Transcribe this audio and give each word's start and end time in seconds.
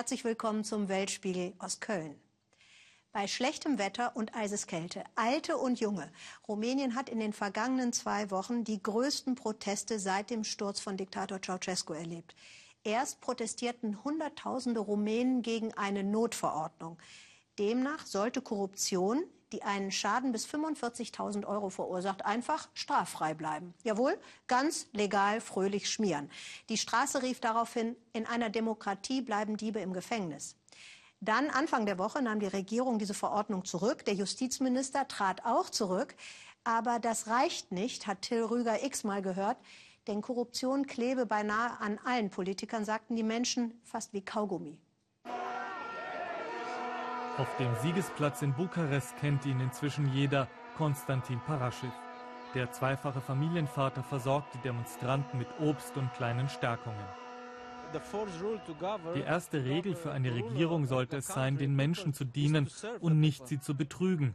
Herzlich 0.00 0.24
willkommen 0.24 0.64
zum 0.64 0.88
Weltspiegel 0.88 1.52
aus 1.58 1.78
Köln. 1.78 2.18
Bei 3.12 3.26
schlechtem 3.26 3.76
Wetter 3.76 4.16
und 4.16 4.34
Eiseskälte, 4.34 5.04
alte 5.14 5.58
und 5.58 5.78
junge. 5.78 6.10
Rumänien 6.48 6.94
hat 6.94 7.10
in 7.10 7.20
den 7.20 7.34
vergangenen 7.34 7.92
zwei 7.92 8.30
Wochen 8.30 8.64
die 8.64 8.82
größten 8.82 9.34
Proteste 9.34 9.98
seit 9.98 10.30
dem 10.30 10.42
Sturz 10.42 10.80
von 10.80 10.96
Diktator 10.96 11.38
Ceausescu 11.42 11.92
erlebt. 11.92 12.34
Erst 12.82 13.20
protestierten 13.20 14.02
Hunderttausende 14.02 14.80
Rumänen 14.80 15.42
gegen 15.42 15.74
eine 15.74 16.02
Notverordnung. 16.02 16.96
Demnach 17.58 18.06
sollte 18.06 18.40
Korruption, 18.40 19.22
die 19.52 19.62
einen 19.62 19.90
Schaden 19.90 20.32
bis 20.32 20.46
45.000 20.46 21.46
Euro 21.46 21.70
verursacht, 21.70 22.24
einfach 22.24 22.68
straffrei 22.74 23.34
bleiben. 23.34 23.74
Jawohl, 23.82 24.18
ganz 24.46 24.86
legal 24.92 25.40
fröhlich 25.40 25.90
schmieren. 25.90 26.30
Die 26.68 26.78
Straße 26.78 27.22
rief 27.22 27.40
daraufhin, 27.40 27.96
in 28.12 28.26
einer 28.26 28.50
Demokratie 28.50 29.22
bleiben 29.22 29.56
Diebe 29.56 29.80
im 29.80 29.92
Gefängnis. 29.92 30.56
Dann 31.20 31.50
Anfang 31.50 31.84
der 31.84 31.98
Woche 31.98 32.22
nahm 32.22 32.40
die 32.40 32.46
Regierung 32.46 32.98
diese 32.98 33.12
Verordnung 33.12 33.64
zurück. 33.66 34.04
Der 34.06 34.14
Justizminister 34.14 35.06
trat 35.06 35.44
auch 35.44 35.68
zurück. 35.68 36.14
Aber 36.64 36.98
das 36.98 37.26
reicht 37.26 37.72
nicht, 37.72 38.06
hat 38.06 38.22
Till 38.22 38.42
Rüger 38.44 38.82
x-mal 38.82 39.20
gehört. 39.20 39.58
Denn 40.06 40.22
Korruption 40.22 40.86
klebe 40.86 41.26
beinahe 41.26 41.78
an 41.80 41.98
allen 42.04 42.30
Politikern, 42.30 42.84
sagten 42.84 43.16
die 43.16 43.22
Menschen, 43.22 43.80
fast 43.84 44.14
wie 44.14 44.24
Kaugummi. 44.24 44.78
Auf 47.40 47.56
dem 47.56 47.74
Siegesplatz 47.76 48.42
in 48.42 48.52
Bukarest 48.52 49.16
kennt 49.16 49.46
ihn 49.46 49.60
inzwischen 49.60 50.12
jeder, 50.12 50.46
Konstantin 50.76 51.40
Paraschif. 51.40 51.90
Der 52.54 52.70
zweifache 52.70 53.22
Familienvater 53.22 54.02
versorgt 54.02 54.52
die 54.52 54.58
Demonstranten 54.58 55.38
mit 55.38 55.48
Obst 55.58 55.96
und 55.96 56.12
kleinen 56.12 56.50
Stärkungen. 56.50 57.02
Die 59.14 59.22
erste 59.22 59.64
Regel 59.64 59.96
für 59.96 60.12
eine 60.12 60.34
Regierung 60.34 60.84
sollte 60.84 61.16
es 61.16 61.28
sein, 61.28 61.56
den 61.56 61.74
Menschen 61.74 62.12
zu 62.12 62.26
dienen 62.26 62.68
und 63.00 63.20
nicht 63.20 63.48
sie 63.48 63.58
zu 63.58 63.74
betrügen. 63.74 64.34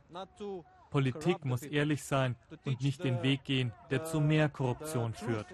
Politik 0.90 1.45
muss 1.45 1.62
ehrlich 1.62 2.03
sein 2.03 2.36
und 2.66 2.81
nicht 2.81 3.03
den 3.03 3.22
Weg 3.22 3.44
gehen, 3.44 3.72
der 3.92 4.03
zu 4.03 4.19
mehr 4.19 4.50
Korruption 4.50 5.14
führt. 5.14 5.45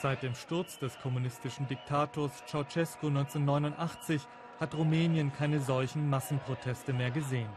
Seit 0.00 0.22
dem 0.22 0.34
Sturz 0.34 0.78
des 0.78 0.98
kommunistischen 0.98 1.68
Diktators 1.68 2.32
Ceausescu 2.46 3.08
1989 3.08 4.26
hat 4.58 4.74
Rumänien 4.74 5.30
keine 5.30 5.60
solchen 5.60 6.08
Massenproteste 6.08 6.94
mehr 6.94 7.10
gesehen. 7.10 7.50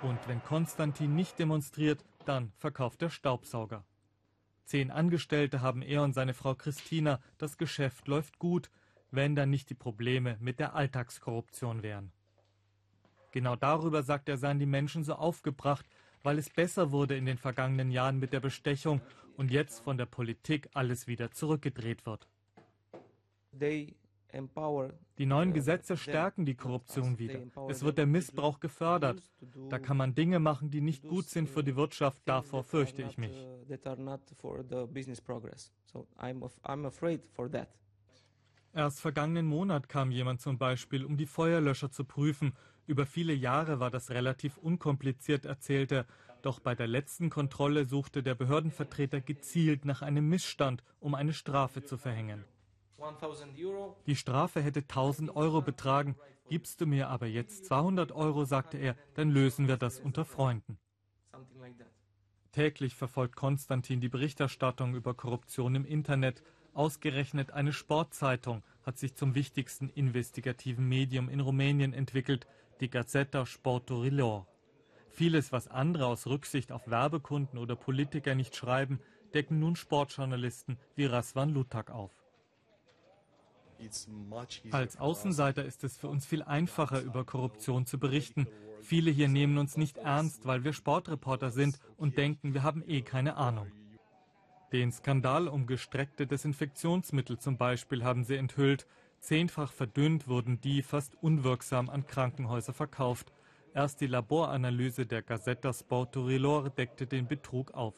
Und 0.00 0.18
wenn 0.28 0.42
Konstantin 0.42 1.14
nicht 1.14 1.38
demonstriert, 1.38 2.02
dann 2.24 2.52
verkauft 2.56 3.02
er 3.02 3.10
Staubsauger. 3.10 3.84
Zehn 4.64 4.90
Angestellte 4.90 5.60
haben 5.60 5.82
er 5.82 6.02
und 6.04 6.14
seine 6.14 6.32
Frau 6.32 6.54
Christina. 6.54 7.20
Das 7.36 7.58
Geschäft 7.58 8.08
läuft 8.08 8.38
gut, 8.38 8.70
wenn 9.10 9.36
dann 9.36 9.50
nicht 9.50 9.68
die 9.68 9.74
Probleme 9.74 10.38
mit 10.40 10.58
der 10.58 10.74
Alltagskorruption 10.74 11.82
wären. 11.82 12.12
Genau 13.30 13.56
darüber, 13.56 14.02
sagt 14.02 14.30
er, 14.30 14.38
seien 14.38 14.58
die 14.58 14.64
Menschen 14.64 15.04
so 15.04 15.14
aufgebracht, 15.16 15.86
weil 16.22 16.38
es 16.38 16.50
besser 16.50 16.90
wurde 16.92 17.16
in 17.16 17.26
den 17.26 17.38
vergangenen 17.38 17.90
Jahren 17.90 18.18
mit 18.18 18.32
der 18.32 18.40
Bestechung 18.40 19.00
und 19.36 19.50
jetzt 19.50 19.80
von 19.80 19.96
der 19.96 20.06
Politik 20.06 20.68
alles 20.74 21.06
wieder 21.06 21.30
zurückgedreht 21.30 22.06
wird. 22.06 22.28
Die 25.18 25.26
neuen 25.26 25.52
Gesetze 25.52 25.96
stärken 25.96 26.46
die 26.46 26.54
Korruption 26.54 27.18
wieder. 27.18 27.40
Es 27.68 27.82
wird 27.82 27.98
der 27.98 28.06
Missbrauch 28.06 28.60
gefördert. 28.60 29.22
Da 29.68 29.78
kann 29.78 29.98
man 29.98 30.14
Dinge 30.14 30.38
machen, 30.38 30.70
die 30.70 30.80
nicht 30.80 31.06
gut 31.06 31.26
sind 31.26 31.50
für 31.50 31.62
die 31.62 31.76
Wirtschaft. 31.76 32.22
Davor 32.24 32.64
fürchte 32.64 33.02
ich 33.02 33.18
mich. 33.18 33.46
Erst 38.74 39.00
vergangenen 39.00 39.46
Monat 39.46 39.90
kam 39.90 40.10
jemand 40.10 40.40
zum 40.40 40.56
Beispiel, 40.56 41.04
um 41.04 41.18
die 41.18 41.26
Feuerlöscher 41.26 41.90
zu 41.90 42.04
prüfen. 42.04 42.54
Über 42.86 43.06
viele 43.06 43.32
Jahre 43.32 43.80
war 43.80 43.90
das 43.90 44.10
relativ 44.10 44.58
unkompliziert, 44.58 45.44
erzählt 45.44 45.92
er. 45.92 46.06
Doch 46.42 46.58
bei 46.58 46.74
der 46.74 46.88
letzten 46.88 47.30
Kontrolle 47.30 47.84
suchte 47.84 48.22
der 48.22 48.34
Behördenvertreter 48.34 49.20
gezielt 49.20 49.84
nach 49.84 50.02
einem 50.02 50.28
Missstand, 50.28 50.82
um 50.98 51.14
eine 51.14 51.32
Strafe 51.32 51.84
zu 51.84 51.96
verhängen. 51.96 52.44
Die 54.06 54.16
Strafe 54.16 54.60
hätte 54.60 54.80
1000 54.80 55.34
Euro 55.36 55.60
betragen. 55.62 56.16
Gibst 56.48 56.80
du 56.80 56.86
mir 56.86 57.08
aber 57.08 57.26
jetzt 57.26 57.66
200 57.66 58.12
Euro, 58.12 58.44
sagte 58.44 58.78
er, 58.78 58.96
dann 59.14 59.30
lösen 59.30 59.68
wir 59.68 59.76
das 59.76 60.00
unter 60.00 60.24
Freunden. 60.24 60.78
Täglich 62.52 62.94
verfolgt 62.94 63.36
Konstantin 63.36 64.00
die 64.00 64.08
Berichterstattung 64.08 64.94
über 64.94 65.14
Korruption 65.14 65.74
im 65.74 65.84
Internet. 65.84 66.42
Ausgerechnet 66.74 67.52
eine 67.52 67.72
Sportzeitung 67.72 68.62
hat 68.82 68.98
sich 68.98 69.14
zum 69.14 69.34
wichtigsten 69.34 69.88
investigativen 69.88 70.86
Medium 70.88 71.28
in 71.28 71.40
Rumänien 71.40 71.92
entwickelt, 71.92 72.46
die 72.82 72.90
Gazzetta 72.90 73.46
Sportorilor. 73.46 74.46
Vieles, 75.08 75.52
was 75.52 75.68
andere 75.68 76.06
aus 76.06 76.26
Rücksicht 76.26 76.72
auf 76.72 76.90
Werbekunden 76.90 77.58
oder 77.58 77.76
Politiker 77.76 78.34
nicht 78.34 78.56
schreiben, 78.56 78.98
decken 79.34 79.60
nun 79.60 79.76
Sportjournalisten 79.76 80.78
wie 80.96 81.06
Rasvan 81.06 81.50
Lutak 81.50 81.92
auf. 81.92 82.10
Als 84.72 84.98
Außenseiter 84.98 85.64
ist 85.64 85.84
es 85.84 85.96
für 85.96 86.08
uns 86.08 86.26
viel 86.26 86.42
einfacher, 86.42 87.00
über 87.02 87.24
Korruption 87.24 87.86
zu 87.86 87.98
berichten. 87.98 88.48
Viele 88.80 89.12
hier 89.12 89.28
nehmen 89.28 89.58
uns 89.58 89.76
nicht 89.76 89.98
ernst, 89.98 90.46
weil 90.46 90.64
wir 90.64 90.72
Sportreporter 90.72 91.52
sind 91.52 91.78
und 91.96 92.18
denken, 92.18 92.52
wir 92.52 92.64
haben 92.64 92.82
eh 92.86 93.02
keine 93.02 93.36
Ahnung. 93.36 93.70
Den 94.72 94.90
Skandal 94.90 95.46
um 95.46 95.66
gestreckte 95.66 96.26
Desinfektionsmittel 96.26 97.38
zum 97.38 97.58
Beispiel 97.58 98.02
haben 98.02 98.24
sie 98.24 98.36
enthüllt. 98.36 98.88
Zehnfach 99.22 99.72
verdünnt 99.72 100.26
wurden 100.26 100.60
die 100.60 100.82
fast 100.82 101.14
unwirksam 101.22 101.88
an 101.88 102.08
Krankenhäuser 102.08 102.72
verkauft. 102.72 103.32
Erst 103.72 104.00
die 104.00 104.08
Laboranalyse 104.08 105.06
der 105.06 105.22
Gazzetta 105.22 105.72
Sportorilor 105.72 106.70
deckte 106.70 107.06
den 107.06 107.28
Betrug 107.28 107.70
auf. 107.72 107.94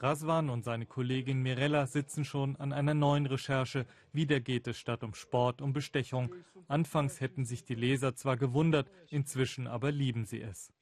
Raswan 0.00 0.50
und 0.50 0.64
seine 0.64 0.86
Kollegin 0.86 1.40
Mirella 1.40 1.86
sitzen 1.86 2.24
schon 2.24 2.56
an 2.56 2.72
einer 2.72 2.94
neuen 2.94 3.26
Recherche. 3.26 3.86
Wieder 4.12 4.40
geht 4.40 4.66
es 4.66 4.76
statt 4.76 5.04
um 5.04 5.14
Sport 5.14 5.62
um 5.62 5.72
Bestechung. 5.72 6.34
Anfangs 6.66 7.20
hätten 7.20 7.44
sich 7.44 7.64
die 7.64 7.76
Leser 7.76 8.16
zwar 8.16 8.36
gewundert, 8.36 8.90
inzwischen 9.08 9.68
aber 9.68 9.92
lieben 9.92 10.24
sie 10.24 10.42
es. 10.42 10.72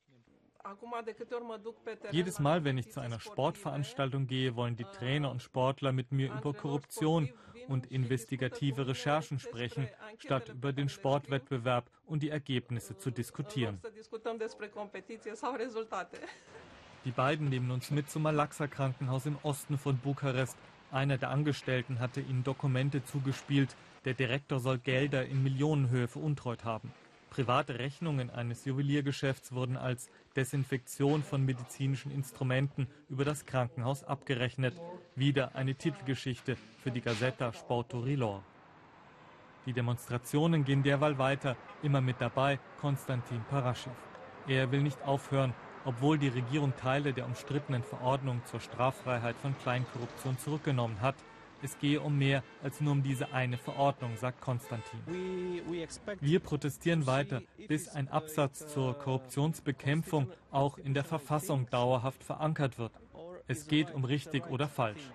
Jedes 2.10 2.38
Mal, 2.38 2.64
wenn 2.64 2.78
ich 2.78 2.90
zu 2.90 3.00
einer 3.00 3.20
Sportveranstaltung 3.20 4.26
gehe, 4.26 4.56
wollen 4.56 4.76
die 4.76 4.84
Trainer 4.84 5.30
und 5.30 5.42
Sportler 5.42 5.92
mit 5.92 6.12
mir 6.12 6.32
über 6.32 6.52
Korruption 6.52 7.30
und 7.68 7.86
investigative 7.86 8.86
Recherchen 8.86 9.38
sprechen, 9.38 9.88
statt 10.18 10.48
über 10.48 10.72
den 10.72 10.88
Sportwettbewerb 10.88 11.90
und 12.06 12.22
die 12.22 12.30
Ergebnisse 12.30 12.96
zu 12.96 13.10
diskutieren. 13.10 13.80
Die 17.04 17.12
beiden 17.12 17.48
nehmen 17.48 17.70
uns 17.70 17.90
mit 17.92 18.10
zum 18.10 18.22
Malaxa-Krankenhaus 18.22 19.26
im 19.26 19.38
Osten 19.44 19.78
von 19.78 19.98
Bukarest. 19.98 20.58
Einer 20.90 21.16
der 21.16 21.30
Angestellten 21.30 22.00
hatte 22.00 22.20
ihnen 22.20 22.42
Dokumente 22.42 23.04
zugespielt. 23.04 23.76
Der 24.04 24.14
Direktor 24.14 24.58
soll 24.58 24.78
Gelder 24.78 25.24
in 25.24 25.42
Millionenhöhe 25.42 26.08
veruntreut 26.08 26.64
haben. 26.64 26.92
Private 27.30 27.78
Rechnungen 27.78 28.30
eines 28.30 28.64
Juweliergeschäfts 28.64 29.52
wurden 29.52 29.76
als 29.76 30.10
Desinfektion 30.36 31.22
von 31.22 31.44
medizinischen 31.44 32.10
Instrumenten 32.10 32.88
über 33.08 33.24
das 33.24 33.46
Krankenhaus 33.46 34.04
abgerechnet. 34.04 34.74
Wieder 35.14 35.54
eine 35.54 35.74
Titelgeschichte 35.74 36.56
für 36.82 36.90
die 36.90 37.00
Gazzetta 37.00 37.52
Sporto 37.52 38.00
Rilor. 38.00 38.42
Die 39.66 39.72
Demonstrationen 39.72 40.64
gehen 40.64 40.82
derweil 40.82 41.18
weiter, 41.18 41.56
immer 41.82 42.00
mit 42.00 42.20
dabei 42.20 42.58
Konstantin 42.80 43.44
Paraschew. 43.50 43.90
Er 44.46 44.72
will 44.72 44.82
nicht 44.82 45.02
aufhören, 45.02 45.52
obwohl 45.84 46.18
die 46.18 46.28
Regierung 46.28 46.74
Teile 46.76 47.12
der 47.12 47.26
umstrittenen 47.26 47.82
Verordnung 47.82 48.40
zur 48.46 48.60
Straffreiheit 48.60 49.36
von 49.36 49.56
Kleinkorruption 49.58 50.38
zurückgenommen 50.38 51.00
hat. 51.00 51.16
Es 51.60 51.78
gehe 51.78 52.00
um 52.00 52.16
mehr 52.16 52.44
als 52.62 52.80
nur 52.80 52.92
um 52.92 53.02
diese 53.02 53.32
eine 53.32 53.58
Verordnung, 53.58 54.16
sagt 54.16 54.40
Konstantin. 54.40 55.00
Wir 56.20 56.40
protestieren 56.40 57.06
weiter, 57.06 57.42
bis 57.66 57.88
ein 57.88 58.08
Absatz 58.08 58.68
zur 58.68 58.94
Korruptionsbekämpfung 58.98 60.30
auch 60.52 60.78
in 60.78 60.94
der 60.94 61.04
Verfassung 61.04 61.68
dauerhaft 61.70 62.22
verankert 62.22 62.78
wird. 62.78 62.92
Es 63.48 63.66
geht 63.66 63.92
um 63.92 64.04
richtig 64.04 64.46
oder 64.48 64.68
falsch. 64.68 65.10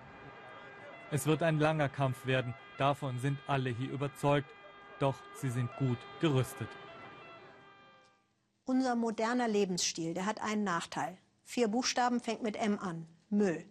Es 1.10 1.26
wird 1.26 1.42
ein 1.42 1.58
langer 1.58 1.88
Kampf 1.88 2.26
werden, 2.26 2.54
davon 2.76 3.18
sind 3.20 3.38
alle 3.46 3.70
hier 3.70 3.90
überzeugt, 3.90 4.50
doch 4.98 5.16
sie 5.34 5.50
sind 5.50 5.70
gut 5.78 5.98
gerüstet. 6.20 6.68
Unser 8.66 8.96
moderner 8.96 9.48
Lebensstil, 9.48 10.14
der 10.14 10.26
hat 10.26 10.42
einen 10.42 10.64
Nachteil. 10.64 11.16
Vier 11.42 11.68
Buchstaben 11.68 12.20
fängt 12.20 12.42
mit 12.42 12.56
M 12.56 12.78
an. 12.78 13.06
Müll. 13.28 13.64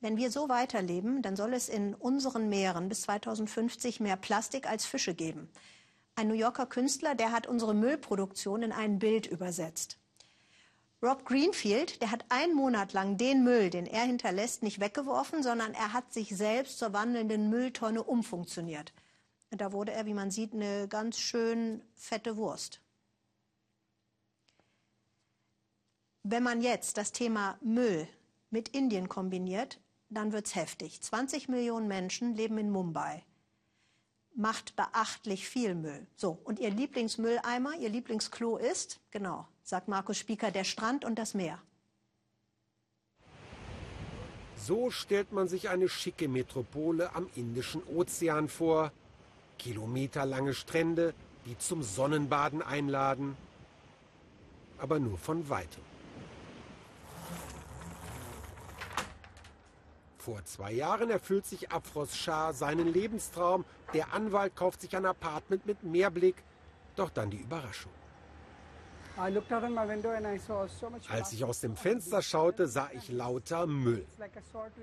Wenn 0.00 0.16
wir 0.16 0.30
so 0.30 0.48
weiterleben, 0.48 1.20
dann 1.20 1.36
soll 1.36 1.52
es 1.52 1.68
in 1.68 1.94
unseren 1.94 2.48
Meeren 2.48 2.88
bis 2.88 3.02
2050 3.02 4.00
mehr 4.00 4.16
Plastik 4.16 4.66
als 4.66 4.86
Fische 4.86 5.14
geben. 5.14 5.50
Ein 6.16 6.28
New 6.28 6.34
Yorker 6.34 6.66
Künstler, 6.66 7.14
der 7.14 7.32
hat 7.32 7.46
unsere 7.46 7.74
Müllproduktion 7.74 8.62
in 8.62 8.72
ein 8.72 8.98
Bild 8.98 9.26
übersetzt. 9.26 9.98
Rob 11.02 11.24
Greenfield, 11.24 12.00
der 12.02 12.10
hat 12.10 12.24
einen 12.30 12.54
Monat 12.54 12.92
lang 12.92 13.16
den 13.16 13.42
Müll, 13.42 13.70
den 13.70 13.86
er 13.86 14.04
hinterlässt, 14.04 14.62
nicht 14.62 14.80
weggeworfen, 14.80 15.42
sondern 15.42 15.72
er 15.72 15.92
hat 15.92 16.12
sich 16.12 16.36
selbst 16.36 16.78
zur 16.78 16.92
wandelnden 16.92 17.48
Mülltonne 17.48 18.02
umfunktioniert. 18.02 18.92
Da 19.50 19.72
wurde 19.72 19.92
er, 19.92 20.06
wie 20.06 20.14
man 20.14 20.30
sieht, 20.30 20.54
eine 20.54 20.88
ganz 20.88 21.18
schön 21.18 21.82
fette 21.94 22.36
Wurst. 22.36 22.80
Wenn 26.22 26.42
man 26.42 26.60
jetzt 26.60 26.98
das 26.98 27.12
Thema 27.12 27.58
Müll 27.62 28.06
mit 28.50 28.68
Indien 28.68 29.08
kombiniert, 29.08 29.80
dann 30.10 30.32
wird's 30.32 30.54
heftig. 30.54 31.00
20 31.00 31.48
Millionen 31.48 31.88
Menschen 31.88 32.34
leben 32.34 32.58
in 32.58 32.70
Mumbai. 32.70 33.24
Macht 34.34 34.76
beachtlich 34.76 35.48
viel 35.48 35.74
Müll. 35.74 36.06
So, 36.16 36.38
und 36.44 36.58
ihr 36.58 36.70
Lieblingsmülleimer, 36.70 37.76
ihr 37.76 37.88
Lieblingsklo 37.88 38.56
ist, 38.56 39.00
genau, 39.10 39.46
sagt 39.62 39.88
Markus 39.88 40.18
Spieker, 40.18 40.50
der 40.50 40.64
Strand 40.64 41.04
und 41.04 41.18
das 41.18 41.34
Meer. 41.34 41.60
So 44.56 44.90
stellt 44.90 45.32
man 45.32 45.48
sich 45.48 45.68
eine 45.68 45.88
schicke 45.88 46.28
Metropole 46.28 47.14
am 47.14 47.28
Indischen 47.34 47.82
Ozean 47.84 48.48
vor. 48.48 48.92
Kilometerlange 49.58 50.54
Strände, 50.54 51.14
die 51.46 51.56
zum 51.58 51.82
Sonnenbaden 51.82 52.62
einladen. 52.62 53.36
Aber 54.78 54.98
nur 54.98 55.18
von 55.18 55.48
weitem. 55.48 55.89
Vor 60.30 60.44
zwei 60.44 60.70
Jahren 60.70 61.10
erfüllt 61.10 61.44
sich 61.44 61.72
Afros 61.72 62.16
Shah 62.16 62.52
seinen 62.52 62.86
Lebenstraum. 62.86 63.64
Der 63.92 64.14
Anwalt 64.14 64.54
kauft 64.54 64.80
sich 64.80 64.96
ein 64.96 65.04
Apartment 65.04 65.66
mit 65.66 65.82
Meerblick. 65.82 66.36
Doch 66.94 67.10
dann 67.10 67.30
die 67.30 67.38
Überraschung. 67.38 67.90
Als 71.08 71.32
ich 71.32 71.44
aus 71.44 71.60
dem 71.60 71.74
Fenster 71.74 72.22
schaute, 72.22 72.68
sah 72.68 72.90
ich 72.92 73.10
lauter 73.10 73.66
Müll. 73.66 74.06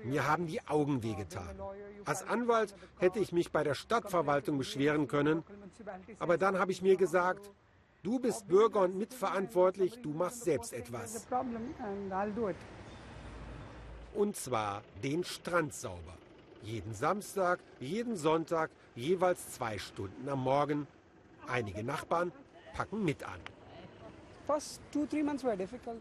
Mir 0.04 0.28
haben 0.28 0.46
die 0.46 0.60
Augen 0.68 1.02
wehgetan. 1.02 1.58
Als 2.04 2.28
Anwalt 2.28 2.74
hätte 2.98 3.18
ich 3.18 3.32
mich 3.32 3.50
bei 3.50 3.64
der 3.64 3.74
Stadtverwaltung 3.74 4.58
beschweren 4.58 5.08
können, 5.08 5.44
aber 6.18 6.36
dann 6.36 6.58
habe 6.58 6.72
ich 6.72 6.82
mir 6.82 6.96
gesagt, 6.96 7.50
du 8.02 8.18
bist 8.18 8.46
Bürger 8.48 8.80
und 8.80 8.98
mitverantwortlich, 8.98 10.02
du 10.02 10.10
machst 10.10 10.44
selbst 10.44 10.74
etwas. 10.74 11.26
Und 14.18 14.34
zwar 14.34 14.82
den 15.04 15.22
Strand 15.22 15.72
sauber. 15.72 16.18
Jeden 16.64 16.92
Samstag, 16.92 17.60
jeden 17.78 18.16
Sonntag, 18.16 18.68
jeweils 18.96 19.52
zwei 19.52 19.78
Stunden 19.78 20.28
am 20.28 20.42
Morgen. 20.42 20.88
Einige 21.46 21.84
Nachbarn 21.84 22.32
packen 22.74 23.04
mit 23.04 23.22
an. 23.22 23.38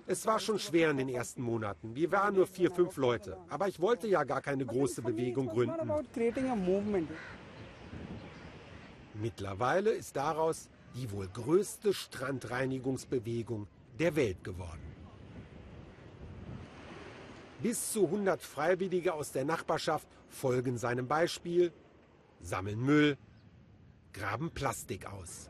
Es 0.08 0.26
war 0.26 0.40
schon 0.40 0.58
schwer 0.58 0.90
in 0.90 0.98
den 0.98 1.10
ersten 1.10 1.44
Monaten. 1.44 1.94
Wir 1.94 2.12
waren 2.12 2.34
nur 2.34 2.48
vier, 2.48 2.72
fünf 2.72 2.98
Leute. 2.98 3.38
Aber 3.50 3.68
ich 3.68 3.80
wollte 3.80 4.08
ja 4.08 4.24
gar 4.24 4.42
keine 4.42 4.66
große 4.66 5.04
Bewegung 5.04 5.46
gründen. 5.50 5.76
Mittlerweile 9.14 9.92
ist 9.92 10.16
daraus 10.16 10.70
die 10.96 11.12
wohl 11.12 11.28
größte 11.28 11.94
Strandreinigungsbewegung 11.94 13.68
der 14.00 14.16
Welt 14.16 14.44
geworden. 14.44 14.87
Bis 17.62 17.92
zu 17.92 18.06
100 18.06 18.42
Freiwillige 18.42 19.14
aus 19.14 19.32
der 19.32 19.44
Nachbarschaft 19.44 20.08
folgen 20.30 20.78
seinem 20.78 21.08
Beispiel, 21.08 21.72
sammeln 22.40 22.80
Müll, 22.80 23.18
graben 24.14 24.52
Plastik 24.52 25.08
aus. 25.08 25.50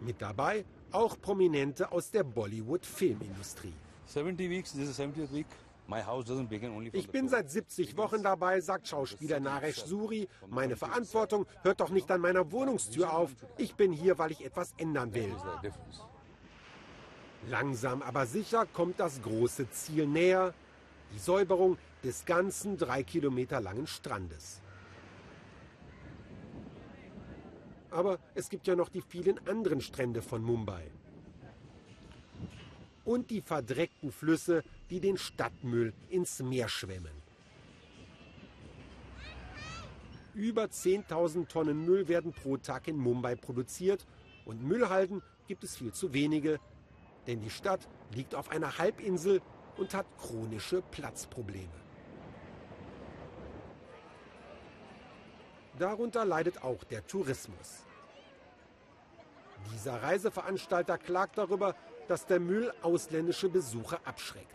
Mit 0.00 0.20
dabei 0.20 0.64
auch 0.92 1.18
Prominente 1.20 1.90
aus 1.90 2.10
der 2.10 2.24
Bollywood-Filmindustrie. 2.24 3.72
Ich 6.92 7.08
bin 7.08 7.28
seit 7.28 7.50
70 7.50 7.96
Wochen 7.96 8.22
dabei, 8.22 8.60
sagt 8.60 8.88
Schauspieler 8.88 9.40
Naresh 9.40 9.84
Suri. 9.84 10.28
Meine 10.48 10.76
Verantwortung 10.76 11.46
hört 11.62 11.80
doch 11.80 11.90
nicht 11.90 12.10
an 12.10 12.20
meiner 12.20 12.50
Wohnungstür 12.52 13.16
auf. 13.16 13.30
Ich 13.56 13.74
bin 13.76 13.92
hier, 13.92 14.18
weil 14.18 14.32
ich 14.32 14.44
etwas 14.44 14.74
ändern 14.78 15.14
will. 15.14 15.34
Langsam 17.48 18.02
aber 18.02 18.26
sicher 18.26 18.66
kommt 18.66 18.98
das 18.98 19.22
große 19.22 19.70
Ziel 19.70 20.06
näher, 20.06 20.52
die 21.14 21.18
Säuberung 21.18 21.78
des 22.02 22.24
ganzen 22.24 22.76
drei 22.76 23.04
Kilometer 23.04 23.60
langen 23.60 23.86
Strandes. 23.86 24.60
Aber 27.90 28.18
es 28.34 28.48
gibt 28.48 28.66
ja 28.66 28.74
noch 28.74 28.88
die 28.88 29.00
vielen 29.00 29.38
anderen 29.46 29.80
Strände 29.80 30.22
von 30.22 30.42
Mumbai. 30.42 30.82
Und 33.04 33.30
die 33.30 33.40
verdreckten 33.40 34.10
Flüsse, 34.10 34.64
die 34.90 34.98
den 34.98 35.16
Stadtmüll 35.16 35.94
ins 36.10 36.42
Meer 36.42 36.68
schwemmen. 36.68 37.22
Über 40.34 40.64
10.000 40.64 41.46
Tonnen 41.48 41.86
Müll 41.86 42.08
werden 42.08 42.32
pro 42.32 42.56
Tag 42.56 42.88
in 42.88 42.98
Mumbai 42.98 43.36
produziert 43.36 44.04
und 44.44 44.62
Müllhalden 44.62 45.22
gibt 45.46 45.64
es 45.64 45.76
viel 45.76 45.92
zu 45.92 46.12
wenige, 46.12 46.60
denn 47.26 47.40
die 47.40 47.50
Stadt 47.50 47.88
liegt 48.12 48.34
auf 48.34 48.50
einer 48.50 48.78
Halbinsel 48.78 49.42
und 49.76 49.94
hat 49.94 50.06
chronische 50.18 50.82
Platzprobleme. 50.82 51.68
Darunter 55.78 56.24
leidet 56.24 56.62
auch 56.62 56.84
der 56.84 57.06
Tourismus. 57.06 57.84
Dieser 59.72 60.02
Reiseveranstalter 60.02 60.96
klagt 60.96 61.38
darüber, 61.38 61.74
dass 62.08 62.24
der 62.24 62.40
Müll 62.40 62.72
ausländische 62.82 63.48
Besucher 63.48 64.00
abschreckt. 64.04 64.54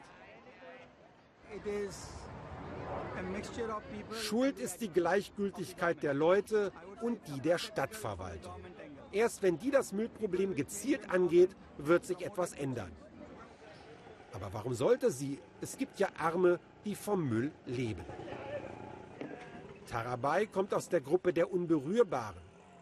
Schuld 4.14 4.58
ist 4.58 4.82
die 4.82 4.90
Gleichgültigkeit 4.90 6.02
der 6.02 6.14
Leute 6.14 6.72
und 7.02 7.20
die 7.28 7.42
der 7.42 7.58
Stadtverwaltung. 7.58 8.56
Erst 9.12 9.42
wenn 9.42 9.58
die 9.58 9.72
das 9.72 9.92
Müllproblem 9.92 10.56
gezielt 10.56 11.10
angeht, 11.10 11.56
wird 11.78 12.06
sich 12.06 12.22
etwas 12.22 12.54
ändern. 12.54 12.92
Aber 14.34 14.54
warum 14.54 14.74
sollte 14.74 15.12
sie? 15.12 15.40
Es 15.60 15.78
gibt 15.78 16.00
ja 16.00 16.08
Arme, 16.18 16.60
die 16.86 16.96
vom 16.96 17.28
Müll 17.28 17.52
leben. 17.66 18.06
Tarabai 19.88 20.46
kommt 20.46 20.74
aus 20.74 20.88
der 20.88 21.02
Gruppe 21.02 21.34
der 21.34 21.52
Unberührbaren. 21.52 22.42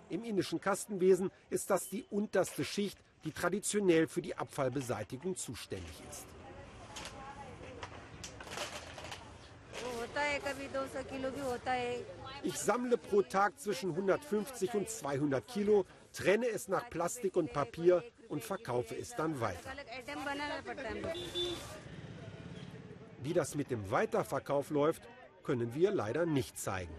Im 0.10 0.24
indischen 0.24 0.62
Kastenwesen 0.62 1.32
ist 1.50 1.70
das 1.70 1.90
die 1.90 2.06
unterste 2.12 2.64
Schicht, 2.64 3.00
die 3.24 3.32
traditionell 3.32 4.08
für 4.08 4.22
die 4.22 4.36
Abfallbeseitigung 4.36 5.36
zuständig 5.36 6.04
ist. 6.10 6.26
Ich 12.44 12.58
sammle 12.58 12.98
pro 12.98 13.22
Tag 13.22 13.60
zwischen 13.60 13.92
150 13.92 14.74
und 14.76 14.90
200 14.90 15.48
Kilo, 15.48 15.86
trenne 16.14 16.48
es 16.48 16.68
nach 16.68 16.90
Plastik 16.90 17.36
und 17.36 17.54
Papier 17.54 18.04
und 18.28 18.44
verkaufe 18.44 18.96
es 18.96 19.16
dann 19.16 19.40
weiter. 19.40 19.72
Wie 23.22 23.34
das 23.34 23.56
mit 23.56 23.70
dem 23.72 23.92
Weiterverkauf 23.92 24.70
läuft, 24.70 25.04
können 25.44 25.74
wir 25.74 25.92
leider 25.92 26.26
nicht 26.26 26.58
zeigen. 26.58 26.94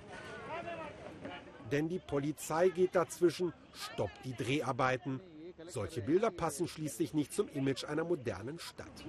Denn 1.70 1.88
die 1.88 2.00
Polizei 2.00 2.68
geht 2.68 2.94
dazwischen, 2.94 3.52
stoppt 3.72 4.24
die 4.24 4.34
Dreharbeiten. 4.34 5.20
Solche 5.68 6.02
Bilder 6.02 6.30
passen 6.30 6.66
schließlich 6.66 7.14
nicht 7.14 7.32
zum 7.32 7.48
Image 7.50 7.84
einer 7.84 8.04
modernen 8.04 8.58
Stadt. 8.58 9.04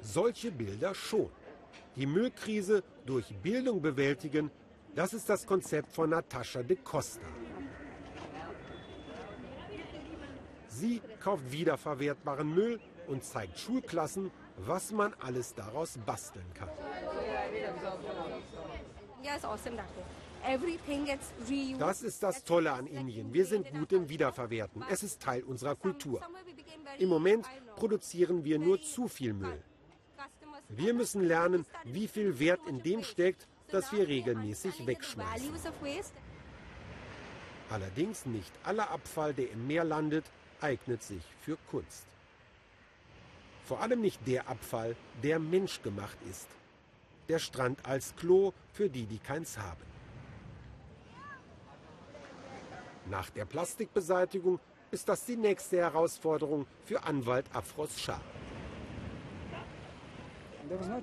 Solche 0.00 0.52
Bilder 0.52 0.94
schon. 0.94 1.30
Die 1.96 2.06
Müllkrise 2.06 2.84
durch 3.06 3.34
Bildung 3.36 3.80
bewältigen, 3.80 4.50
das 4.96 5.12
ist 5.12 5.28
das 5.28 5.46
Konzept 5.46 5.92
von 5.92 6.10
Natascha 6.10 6.62
de 6.62 6.76
Costa. 6.76 7.26
Sie 10.68 11.00
kauft 11.20 11.52
wiederverwertbaren 11.52 12.52
Müll 12.52 12.80
und 13.06 13.22
zeigt 13.22 13.58
Schulklassen, 13.58 14.30
was 14.56 14.90
man 14.90 15.14
alles 15.20 15.54
daraus 15.54 15.98
basteln 16.04 16.46
kann. 16.54 16.70
Das 21.78 22.02
ist 22.02 22.22
das 22.22 22.44
Tolle 22.44 22.72
an 22.72 22.86
Indien. 22.86 23.32
Wir 23.32 23.44
sind 23.44 23.70
gut 23.70 23.92
im 23.92 24.08
Wiederverwerten. 24.08 24.82
Es 24.90 25.02
ist 25.02 25.20
Teil 25.20 25.42
unserer 25.42 25.76
Kultur. 25.76 26.20
Im 26.98 27.08
Moment 27.08 27.46
produzieren 27.76 28.44
wir 28.44 28.58
nur 28.58 28.80
zu 28.80 29.08
viel 29.08 29.34
Müll. 29.34 29.62
Wir 30.68 30.94
müssen 30.94 31.22
lernen, 31.22 31.66
wie 31.84 32.08
viel 32.08 32.38
Wert 32.38 32.60
in 32.66 32.82
dem 32.82 33.02
steckt, 33.02 33.46
das 33.70 33.92
wir 33.92 34.06
regelmäßig 34.06 34.86
wegschmeißen. 34.86 35.52
Allerdings 37.68 38.26
nicht 38.26 38.52
aller 38.62 38.90
Abfall, 38.90 39.34
der 39.34 39.50
im 39.50 39.66
Meer 39.66 39.84
landet, 39.84 40.24
eignet 40.60 41.02
sich 41.02 41.22
für 41.40 41.56
Kunst. 41.70 42.06
Vor 43.64 43.80
allem 43.80 44.00
nicht 44.00 44.24
der 44.26 44.48
Abfall, 44.48 44.94
der 45.22 45.38
menschgemacht 45.38 46.18
ist. 46.30 46.46
Der 47.28 47.40
Strand 47.40 47.84
als 47.84 48.14
Klo 48.14 48.52
für 48.72 48.88
die, 48.88 49.06
die 49.06 49.18
keins 49.18 49.58
haben. 49.58 49.82
Nach 53.10 53.30
der 53.30 53.44
Plastikbeseitigung 53.44 54.60
ist 54.92 55.08
das 55.08 55.24
die 55.24 55.36
nächste 55.36 55.78
Herausforderung 55.78 56.66
für 56.84 57.02
Anwalt 57.02 57.46
Afros 57.52 58.00
Shah. 58.00 58.20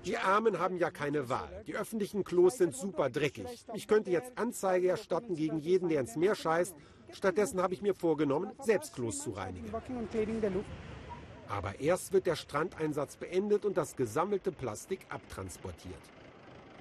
Die 0.05 0.17
Armen 0.17 0.59
haben 0.59 0.77
ja 0.77 0.91
keine 0.91 1.29
Wahl. 1.29 1.63
Die 1.67 1.75
öffentlichen 1.75 2.23
Klos 2.23 2.57
sind 2.57 2.75
super 2.75 3.09
dreckig. 3.09 3.65
Ich 3.73 3.87
könnte 3.87 4.11
jetzt 4.11 4.37
Anzeige 4.37 4.89
erstatten 4.89 5.35
gegen 5.35 5.59
jeden, 5.59 5.89
der 5.89 6.01
ins 6.01 6.15
Meer 6.15 6.35
scheißt. 6.35 6.75
Stattdessen 7.11 7.61
habe 7.61 7.73
ich 7.73 7.81
mir 7.81 7.93
vorgenommen, 7.93 8.51
selbst 8.59 8.95
Klos 8.95 9.19
zu 9.19 9.31
reinigen. 9.31 9.71
Aber 11.47 11.79
erst 11.79 12.13
wird 12.13 12.25
der 12.25 12.35
Strandeinsatz 12.35 13.17
beendet 13.17 13.65
und 13.65 13.77
das 13.77 13.95
gesammelte 13.95 14.51
Plastik 14.51 15.05
abtransportiert. 15.09 16.01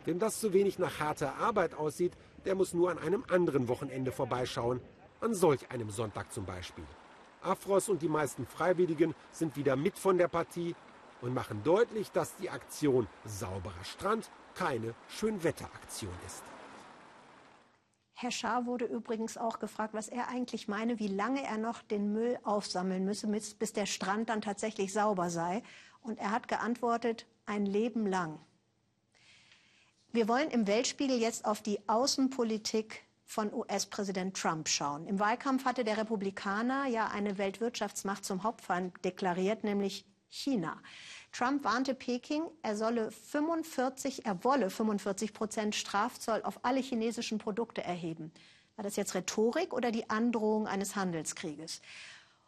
Wem 0.04 0.18
das 0.18 0.40
zu 0.40 0.52
wenig 0.52 0.78
nach 0.78 0.98
harter 0.98 1.36
Arbeit 1.36 1.74
aussieht, 1.74 2.12
der 2.44 2.54
muss 2.54 2.74
nur 2.74 2.90
an 2.90 2.98
einem 2.98 3.24
anderen 3.28 3.68
Wochenende 3.68 4.10
vorbeischauen. 4.10 4.80
An 5.20 5.34
solch 5.34 5.70
einem 5.70 5.90
Sonntag 5.90 6.32
zum 6.32 6.44
Beispiel. 6.44 6.84
Afros 7.42 7.88
und 7.88 8.02
die 8.02 8.08
meisten 8.08 8.46
Freiwilligen 8.46 9.14
sind 9.30 9.56
wieder 9.56 9.76
mit 9.76 9.98
von 9.98 10.18
der 10.18 10.28
Partie 10.28 10.74
und 11.22 11.32
machen 11.32 11.62
deutlich, 11.64 12.10
dass 12.10 12.36
die 12.36 12.50
Aktion 12.50 13.06
Sauberer 13.24 13.84
Strand 13.84 14.30
keine 14.54 14.94
Schönwetteraktion 15.08 16.12
ist. 16.26 16.42
Herr 18.14 18.30
Schaar 18.30 18.66
wurde 18.66 18.84
übrigens 18.84 19.36
auch 19.36 19.58
gefragt, 19.58 19.94
was 19.94 20.08
er 20.08 20.28
eigentlich 20.28 20.68
meine, 20.68 20.98
wie 20.98 21.08
lange 21.08 21.42
er 21.42 21.58
noch 21.58 21.82
den 21.82 22.12
Müll 22.12 22.38
aufsammeln 22.44 23.04
müsse, 23.04 23.26
bis 23.26 23.72
der 23.72 23.86
Strand 23.86 24.28
dann 24.28 24.42
tatsächlich 24.42 24.92
sauber 24.92 25.30
sei. 25.30 25.62
Und 26.02 26.18
er 26.18 26.30
hat 26.30 26.46
geantwortet, 26.46 27.26
ein 27.46 27.66
Leben 27.66 28.06
lang. 28.06 28.38
Wir 30.12 30.28
wollen 30.28 30.50
im 30.50 30.66
Weltspiegel 30.66 31.18
jetzt 31.18 31.46
auf 31.46 31.62
die 31.62 31.80
Außenpolitik 31.88 33.02
von 33.24 33.52
US-Präsident 33.52 34.36
Trump 34.36 34.68
schauen. 34.68 35.06
Im 35.06 35.18
Wahlkampf 35.18 35.64
hatte 35.64 35.84
der 35.84 35.96
Republikaner 35.96 36.86
ja 36.86 37.08
eine 37.08 37.38
Weltwirtschaftsmacht 37.38 38.24
zum 38.24 38.42
Hauptfeind 38.42 38.92
deklariert, 39.04 39.64
nämlich 39.64 40.04
China. 40.32 40.80
Trump 41.30 41.62
warnte 41.62 41.94
Peking, 41.94 42.44
er 42.62 42.76
solle 42.76 43.10
45, 43.10 44.24
er 44.24 44.42
wolle 44.44 44.70
45 44.70 45.34
Prozent 45.34 45.74
Strafzoll 45.74 46.42
auf 46.42 46.64
alle 46.64 46.80
chinesischen 46.80 47.38
Produkte 47.38 47.82
erheben. 47.82 48.32
War 48.76 48.82
das 48.82 48.96
jetzt 48.96 49.14
Rhetorik 49.14 49.74
oder 49.74 49.92
die 49.92 50.08
Androhung 50.08 50.66
eines 50.66 50.96
Handelskrieges? 50.96 51.82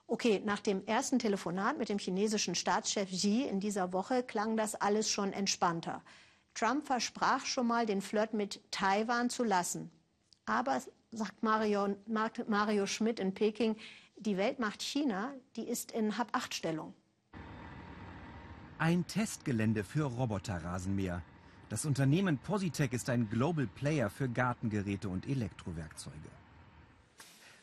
Okay, 0.06 0.40
nach 0.44 0.60
dem 0.60 0.86
ersten 0.86 1.18
Telefonat 1.18 1.78
mit 1.78 1.88
dem 1.90 1.98
chinesischen 1.98 2.54
Staatschef 2.54 3.10
Xi 3.10 3.42
in 3.42 3.60
dieser 3.60 3.92
Woche 3.92 4.22
klang 4.22 4.56
das 4.56 4.74
alles 4.74 5.10
schon 5.10 5.32
entspannter. 5.32 6.02
Trump 6.54 6.86
versprach 6.86 7.44
schon 7.44 7.66
mal, 7.66 7.84
den 7.84 8.00
Flirt 8.00 8.32
mit 8.32 8.60
Taiwan 8.70 9.28
zu 9.28 9.44
lassen. 9.44 9.90
Aber, 10.46 10.80
sagt 11.10 11.42
Mario, 11.42 11.96
Mario 12.06 12.86
Schmidt 12.86 13.18
in 13.18 13.34
Peking, 13.34 13.76
die 14.16 14.36
Weltmacht 14.36 14.82
China, 14.82 15.34
die 15.56 15.68
ist 15.68 15.92
in 15.92 16.16
Hab-Acht-Stellung. 16.16 16.94
Ein 18.78 19.06
Testgelände 19.06 19.84
für 19.84 20.02
Roboterrasenmäher. 20.02 21.22
Das 21.68 21.84
Unternehmen 21.84 22.38
Positech 22.38 22.92
ist 22.92 23.08
ein 23.08 23.30
Global 23.30 23.68
Player 23.68 24.10
für 24.10 24.28
Gartengeräte 24.28 25.08
und 25.08 25.28
Elektrowerkzeuge. 25.28 26.16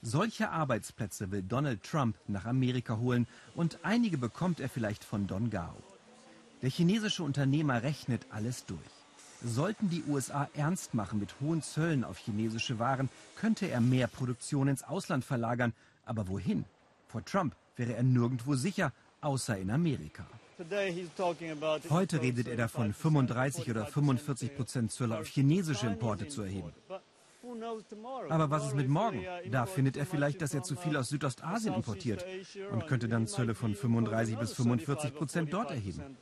Solche 0.02 0.50
Arbeitsplätze 0.50 1.30
will 1.30 1.44
Donald 1.44 1.84
Trump 1.84 2.16
nach 2.28 2.46
Amerika 2.46 2.98
holen 2.98 3.28
und 3.56 3.80
einige 3.84 4.18
bekommt 4.18 4.62
er 4.62 4.70
vielleicht 4.70 5.04
von 5.04 5.28
Don 5.28 5.50
Gao. 5.50 5.76
Der 6.62 6.70
chinesische 6.70 7.24
Unternehmer 7.24 7.84
rechnet 7.84 8.26
alles 8.30 8.66
durch. 8.66 8.80
Sollten 9.44 9.90
die 9.90 10.04
USA 10.08 10.50
ernst 10.54 10.94
machen 10.94 11.20
mit 11.20 11.36
hohen 11.42 11.62
Zöllen 11.62 12.06
auf 12.06 12.20
chinesische 12.20 12.80
Waren, 12.80 13.10
könnte 13.36 13.66
er 13.66 13.82
mehr 13.82 14.08
Produktion 14.08 14.70
ins 14.70 14.84
Ausland 14.84 15.26
verlagern. 15.26 15.74
Aber 16.06 16.30
wohin? 16.30 16.64
Vor 17.10 17.26
Trump 17.26 17.54
wäre 17.76 17.96
er 17.96 18.04
nirgendwo 18.04 18.56
sicher, 18.56 18.94
außer 19.20 19.58
in 19.58 19.72
Amerika. 19.72 20.26
Heute 21.90 22.22
redet 22.22 22.48
er 22.48 22.58
davon, 22.58 22.94
35 22.94 23.70
oder 23.70 23.86
45 23.86 24.56
Prozent 24.56 24.92
Zölle 24.92 25.20
auf 25.20 25.28
chinesische 25.28 25.88
Importe 25.88 26.28
zu 26.28 26.42
erheben. 26.42 26.74
Aber 28.30 28.50
was 28.50 28.68
ist 28.68 28.76
mit 28.76 28.88
morgen? 28.88 29.26
Da 29.50 29.66
findet 29.66 29.98
er 29.98 30.06
vielleicht, 30.06 30.42
dass 30.42 30.54
er 30.54 30.64
zu 30.64 30.76
viel 30.76 30.96
aus 30.96 31.10
Südostasien 31.10 31.74
importiert 31.74 32.26
und 32.72 32.88
könnte 32.88 33.08
dann 33.08 33.28
Zölle 33.28 33.56
von 33.56 33.76
35 33.76 34.38
bis 34.38 34.54
45 34.54 35.16
Prozent 35.16 35.54
dort 35.54 35.72
erheben. 35.72 36.18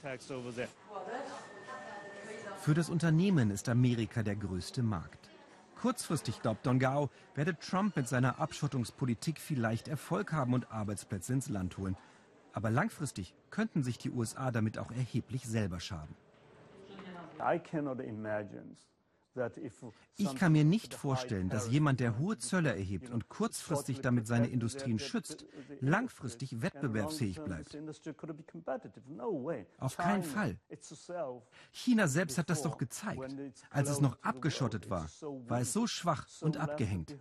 Für 2.61 2.73
das 2.73 2.89
Unternehmen 2.89 3.51
ist 3.51 3.69
Amerika 3.69 4.23
der 4.23 4.35
größte 4.35 4.83
Markt. 4.83 5.29
Kurzfristig, 5.81 6.41
glaubt 6.41 6.65
Don 6.65 6.77
Gao, 6.77 7.09
werde 7.35 7.57
Trump 7.57 7.95
mit 7.95 8.07
seiner 8.07 8.39
Abschottungspolitik 8.39 9.39
vielleicht 9.39 9.87
Erfolg 9.87 10.33
haben 10.33 10.53
und 10.53 10.69
Arbeitsplätze 10.71 11.33
ins 11.33 11.47
Land 11.47 11.77
holen. 11.77 11.95
Aber 12.53 12.69
langfristig 12.69 13.35
könnten 13.49 13.83
sich 13.83 13.97
die 13.97 14.11
USA 14.11 14.51
damit 14.51 14.77
auch 14.77 14.91
erheblich 14.91 15.45
selber 15.45 15.79
schaden. 15.79 16.15
Ich 20.17 20.35
kann 20.35 20.51
mir 20.51 20.63
nicht 20.63 20.93
vorstellen, 20.93 21.49
dass 21.49 21.69
jemand, 21.69 21.99
der 21.99 22.17
hohe 22.17 22.37
Zölle 22.37 22.75
erhebt 22.75 23.09
und 23.09 23.29
kurzfristig 23.29 24.01
damit 24.01 24.27
seine 24.27 24.47
Industrien 24.47 24.99
schützt, 24.99 25.45
langfristig 25.79 26.61
wettbewerbsfähig 26.61 27.41
bleibt. 27.41 27.77
Auf 29.77 29.97
keinen 29.97 30.23
Fall. 30.23 30.57
China 31.71 32.07
selbst 32.07 32.37
hat 32.37 32.49
das 32.49 32.63
doch 32.63 32.77
gezeigt. 32.77 33.35
Als 33.69 33.89
es 33.89 34.01
noch 34.01 34.21
abgeschottet 34.21 34.89
war, 34.89 35.07
war 35.47 35.61
es 35.61 35.73
so 35.73 35.87
schwach 35.87 36.27
und 36.41 36.57
abgehängt. 36.57 37.15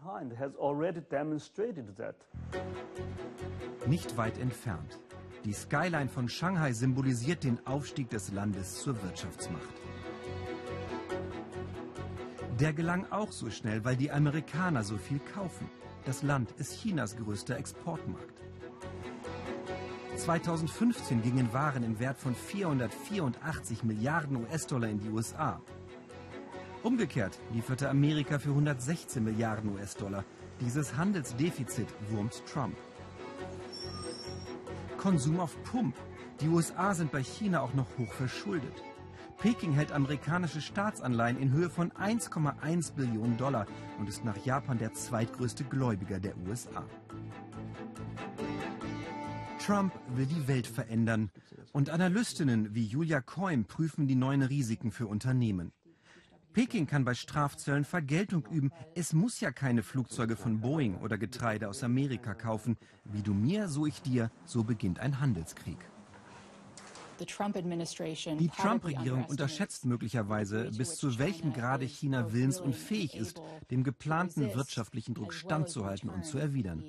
Nicht 3.87 4.16
weit 4.16 4.38
entfernt. 4.38 4.99
Die 5.48 5.54
Skyline 5.54 6.10
von 6.10 6.28
Shanghai 6.28 6.74
symbolisiert 6.74 7.42
den 7.42 7.58
Aufstieg 7.66 8.10
des 8.10 8.30
Landes 8.32 8.82
zur 8.82 9.02
Wirtschaftsmacht. 9.02 9.62
Der 12.60 12.74
gelang 12.74 13.10
auch 13.10 13.32
so 13.32 13.48
schnell, 13.48 13.82
weil 13.82 13.96
die 13.96 14.10
Amerikaner 14.10 14.84
so 14.84 14.98
viel 14.98 15.20
kaufen. 15.20 15.70
Das 16.04 16.22
Land 16.22 16.50
ist 16.58 16.74
Chinas 16.82 17.16
größter 17.16 17.56
Exportmarkt. 17.56 18.42
2015 20.16 21.22
gingen 21.22 21.50
Waren 21.54 21.82
im 21.82 21.98
Wert 21.98 22.18
von 22.18 22.34
484 22.34 23.84
Milliarden 23.84 24.36
US-Dollar 24.44 24.90
in 24.90 25.00
die 25.00 25.08
USA. 25.08 25.62
Umgekehrt 26.82 27.38
lieferte 27.54 27.88
Amerika 27.88 28.38
für 28.38 28.50
116 28.50 29.24
Milliarden 29.24 29.72
US-Dollar. 29.72 30.26
Dieses 30.60 30.94
Handelsdefizit 30.94 31.88
wurmt 32.10 32.42
Trump. 32.44 32.76
Konsum 34.98 35.38
auf 35.38 35.56
Pump. 35.62 35.94
Die 36.40 36.48
USA 36.48 36.92
sind 36.92 37.12
bei 37.12 37.22
China 37.22 37.60
auch 37.60 37.72
noch 37.72 37.86
hoch 37.98 38.12
verschuldet. 38.12 38.82
Peking 39.38 39.72
hält 39.72 39.92
amerikanische 39.92 40.60
Staatsanleihen 40.60 41.38
in 41.38 41.52
Höhe 41.52 41.70
von 41.70 41.92
1,1 41.92 42.94
Billionen 42.94 43.36
Dollar 43.36 43.66
und 44.00 44.08
ist 44.08 44.24
nach 44.24 44.36
Japan 44.44 44.78
der 44.78 44.92
zweitgrößte 44.92 45.62
Gläubiger 45.62 46.18
der 46.18 46.36
USA. 46.38 46.84
Trump 49.64 49.92
will 50.16 50.26
die 50.26 50.48
Welt 50.48 50.66
verändern 50.66 51.30
und 51.72 51.90
Analystinnen 51.90 52.74
wie 52.74 52.84
Julia 52.84 53.20
Coim 53.20 53.66
prüfen 53.66 54.08
die 54.08 54.16
neuen 54.16 54.42
Risiken 54.42 54.90
für 54.90 55.06
Unternehmen. 55.06 55.72
Peking 56.58 56.88
kann 56.88 57.04
bei 57.04 57.14
Strafzöllen 57.14 57.84
Vergeltung 57.84 58.44
üben. 58.50 58.72
Es 58.96 59.12
muss 59.12 59.38
ja 59.38 59.52
keine 59.52 59.84
Flugzeuge 59.84 60.34
von 60.34 60.60
Boeing 60.60 60.96
oder 60.96 61.16
Getreide 61.16 61.68
aus 61.68 61.84
Amerika 61.84 62.34
kaufen. 62.34 62.76
Wie 63.04 63.22
du 63.22 63.32
mir, 63.32 63.68
so 63.68 63.86
ich 63.86 64.02
dir, 64.02 64.32
so 64.44 64.64
beginnt 64.64 64.98
ein 64.98 65.20
Handelskrieg. 65.20 65.78
Die 67.20 67.26
Trump-Regierung 68.48 69.24
unterschätzt 69.26 69.86
möglicherweise, 69.86 70.72
bis 70.76 70.96
zu 70.96 71.16
welchem 71.20 71.52
Grade 71.52 71.84
China 71.84 72.32
willens 72.32 72.58
und 72.60 72.74
fähig 72.74 73.14
ist, 73.14 73.40
dem 73.70 73.84
geplanten 73.84 74.52
wirtschaftlichen 74.52 75.14
Druck 75.14 75.34
standzuhalten 75.34 76.10
und 76.10 76.24
zu 76.24 76.38
erwidern. 76.38 76.82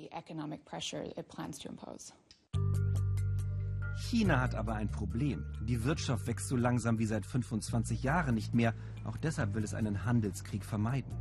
China 4.00 4.40
hat 4.40 4.54
aber 4.54 4.74
ein 4.74 4.90
Problem. 4.90 5.44
Die 5.60 5.84
Wirtschaft 5.84 6.26
wächst 6.26 6.48
so 6.48 6.56
langsam 6.56 6.98
wie 6.98 7.06
seit 7.06 7.26
25 7.26 8.02
Jahren 8.02 8.34
nicht 8.34 8.54
mehr. 8.54 8.74
Auch 9.04 9.18
deshalb 9.18 9.54
will 9.54 9.62
es 9.62 9.74
einen 9.74 10.04
Handelskrieg 10.04 10.64
vermeiden. 10.64 11.12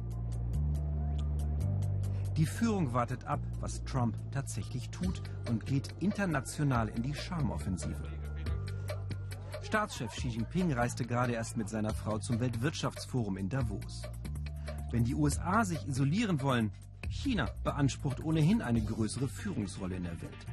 Die 2.38 2.46
Führung 2.46 2.94
wartet 2.94 3.26
ab, 3.26 3.42
was 3.60 3.84
Trump 3.84 4.18
tatsächlich 4.32 4.90
tut 4.92 5.22
und 5.50 5.66
geht 5.66 5.94
international 6.00 6.88
in 6.88 7.04
die 7.04 7.14
Charmoffensive. 7.14 8.02
Staatschef 9.62 10.14
Xi 10.14 10.30
Jinping 10.30 10.72
reiste 10.72 11.06
gerade 11.06 11.34
erst 11.34 11.58
mit 11.58 11.68
seiner 11.68 11.94
Frau 11.94 12.18
zum 12.18 12.40
Weltwirtschaftsforum 12.40 13.38
in 13.38 13.50
Davos. 13.50 14.04
Wenn 14.92 15.04
die 15.04 15.16
USA 15.16 15.66
sich 15.66 15.86
isolieren 15.86 16.42
wollen, 16.42 16.72
China 17.10 17.50
beansprucht 17.64 18.24
ohnehin 18.24 18.62
eine 18.62 18.82
größere 18.82 19.28
Führungsrolle 19.28 19.98
in 19.98 20.04
der 20.04 20.22
Welt. 20.22 20.48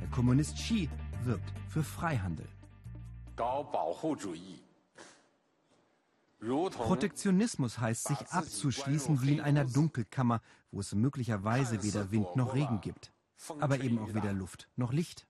Der 0.00 0.08
Kommunist 0.08 0.56
Xi 0.56 0.88
wirbt 1.26 1.52
für 1.68 1.82
Freihandel. 1.82 2.48
Protektionismus 6.70 7.78
heißt, 7.78 8.04
sich 8.04 8.18
abzuschließen 8.30 9.22
wie 9.22 9.34
in 9.34 9.40
einer 9.40 9.64
Dunkelkammer, 9.64 10.40
wo 10.70 10.80
es 10.80 10.94
möglicherweise 10.94 11.82
weder 11.82 12.10
Wind 12.10 12.36
noch 12.36 12.54
Regen 12.54 12.80
gibt. 12.80 13.12
aber 13.60 13.80
eben 13.80 13.98
auch 13.98 14.14
weder 14.14 14.32
Luft 14.32 14.68
noch 14.76 14.92
Licht. 14.92 15.26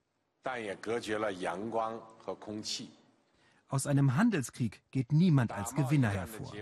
Aus 3.67 3.87
einem 3.87 4.15
Handelskrieg 4.15 4.81
geht 4.91 5.11
niemand 5.11 5.51
als 5.51 5.73
Gewinner 5.73 6.09
hervor. 6.09 6.53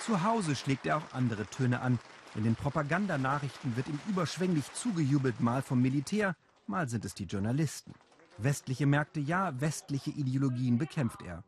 Zu 0.00 0.22
Hause 0.24 0.56
schlägt 0.56 0.86
er 0.86 0.96
auch 0.98 1.12
andere 1.12 1.46
Töne 1.46 1.80
an. 1.80 1.98
In 2.36 2.44
den 2.44 2.54
Propagandanachrichten 2.54 3.76
wird 3.76 3.88
ihm 3.88 3.98
überschwänglich 4.08 4.72
zugejubelt, 4.72 5.40
mal 5.40 5.62
vom 5.62 5.82
Militär, 5.82 6.36
mal 6.66 6.88
sind 6.88 7.04
es 7.04 7.14
die 7.14 7.24
Journalisten. 7.24 7.92
Westliche 8.38 8.86
Märkte 8.86 9.20
ja, 9.20 9.60
westliche 9.60 10.10
Ideologien 10.10 10.78
bekämpft 10.78 11.22
er. 11.22 11.42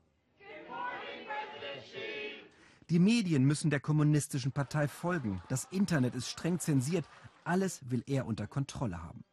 Die 2.91 2.99
Medien 2.99 3.45
müssen 3.45 3.71
der 3.71 3.81
kommunistischen 3.81 4.53
Partei 4.53 4.89
folgen. 4.89 5.41
Das 5.49 5.65
Internet 5.71 6.15
ist 6.15 6.29
streng 6.29 6.59
zensiert. 6.59 7.09
Alles 7.45 7.91
will 7.91 8.03
er 8.07 8.27
unter 8.27 8.47
Kontrolle 8.47 9.03
haben. 9.03 9.25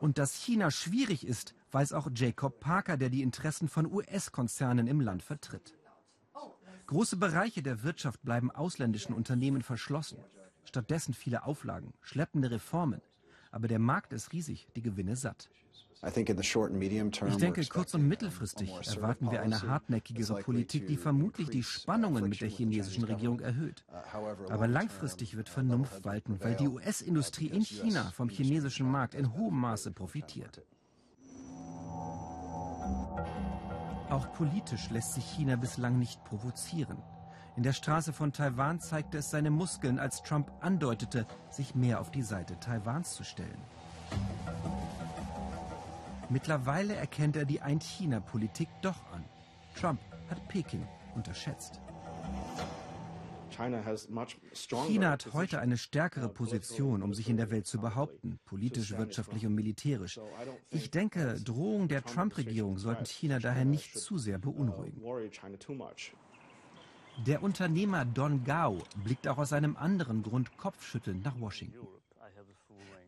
Und 0.00 0.18
dass 0.18 0.34
China 0.34 0.70
schwierig 0.70 1.26
ist, 1.26 1.54
weiß 1.72 1.92
auch 1.92 2.08
Jacob 2.14 2.60
Parker, 2.60 2.96
der 2.96 3.08
die 3.08 3.22
Interessen 3.22 3.68
von 3.68 3.90
US-Konzernen 3.90 4.86
im 4.86 5.00
Land 5.00 5.22
vertritt. 5.22 5.74
Große 6.90 7.16
Bereiche 7.18 7.62
der 7.62 7.84
Wirtschaft 7.84 8.20
bleiben 8.24 8.50
ausländischen 8.50 9.14
Unternehmen 9.14 9.62
verschlossen. 9.62 10.18
Stattdessen 10.64 11.14
viele 11.14 11.44
Auflagen, 11.44 11.94
schleppende 12.00 12.50
Reformen. 12.50 13.00
Aber 13.52 13.68
der 13.68 13.78
Markt 13.78 14.12
ist 14.12 14.32
riesig, 14.32 14.66
die 14.74 14.82
Gewinne 14.82 15.14
satt. 15.14 15.48
Ich 16.02 17.36
denke, 17.36 17.64
kurz- 17.66 17.94
und 17.94 18.08
mittelfristig 18.08 18.72
erwarten 18.88 19.30
wir 19.30 19.40
eine 19.40 19.62
hartnäckigere 19.62 20.42
Politik, 20.42 20.88
die 20.88 20.96
vermutlich 20.96 21.48
die 21.48 21.62
Spannungen 21.62 22.28
mit 22.28 22.40
der 22.40 22.48
chinesischen 22.48 23.04
Regierung 23.04 23.38
erhöht. 23.38 23.84
Uh, 23.88 24.50
Aber 24.50 24.66
langfristig 24.66 25.36
wird 25.36 25.48
Vernunft 25.48 26.04
walten, 26.04 26.40
weil 26.40 26.56
die 26.56 26.66
US-Industrie 26.66 27.50
in 27.50 27.62
China 27.62 28.10
vom 28.10 28.28
chinesischen 28.28 28.90
Markt 28.90 29.14
in 29.14 29.32
hohem 29.32 29.60
Maße 29.60 29.92
profitiert. 29.92 30.60
Auch 34.10 34.32
politisch 34.32 34.90
lässt 34.90 35.14
sich 35.14 35.24
China 35.24 35.54
bislang 35.54 35.98
nicht 35.98 36.24
provozieren. 36.24 36.98
In 37.56 37.62
der 37.62 37.72
Straße 37.72 38.12
von 38.12 38.32
Taiwan 38.32 38.80
zeigte 38.80 39.18
es 39.18 39.30
seine 39.30 39.50
Muskeln, 39.50 39.98
als 39.98 40.22
Trump 40.22 40.50
andeutete, 40.60 41.26
sich 41.48 41.74
mehr 41.76 42.00
auf 42.00 42.10
die 42.10 42.22
Seite 42.22 42.58
Taiwans 42.58 43.14
zu 43.14 43.22
stellen. 43.22 43.60
Mittlerweile 46.28 46.94
erkennt 46.96 47.36
er 47.36 47.44
die 47.44 47.60
Ein-China-Politik 47.60 48.68
doch 48.82 49.12
an. 49.12 49.24
Trump 49.74 50.00
hat 50.28 50.46
Peking 50.48 50.86
unterschätzt. 51.14 51.80
China 53.50 55.10
hat 55.10 55.32
heute 55.32 55.60
eine 55.60 55.76
stärkere 55.76 56.28
Position, 56.28 57.02
um 57.02 57.14
sich 57.14 57.28
in 57.28 57.36
der 57.36 57.50
Welt 57.50 57.66
zu 57.66 57.80
behaupten, 57.80 58.38
politisch, 58.44 58.96
wirtschaftlich 58.96 59.46
und 59.46 59.54
militärisch. 59.54 60.20
Ich 60.70 60.90
denke, 60.90 61.40
Drohungen 61.44 61.88
der 61.88 62.04
Trump-Regierung 62.04 62.78
sollten 62.78 63.06
China 63.06 63.38
daher 63.38 63.64
nicht 63.64 63.98
zu 63.98 64.18
sehr 64.18 64.38
beunruhigen. 64.38 65.02
Der 67.26 67.42
Unternehmer 67.42 68.04
Don 68.04 68.44
Gao 68.44 68.78
blickt 69.04 69.28
auch 69.28 69.38
aus 69.38 69.52
einem 69.52 69.76
anderen 69.76 70.22
Grund 70.22 70.56
kopfschüttelnd 70.56 71.24
nach 71.24 71.38
Washington. 71.38 71.86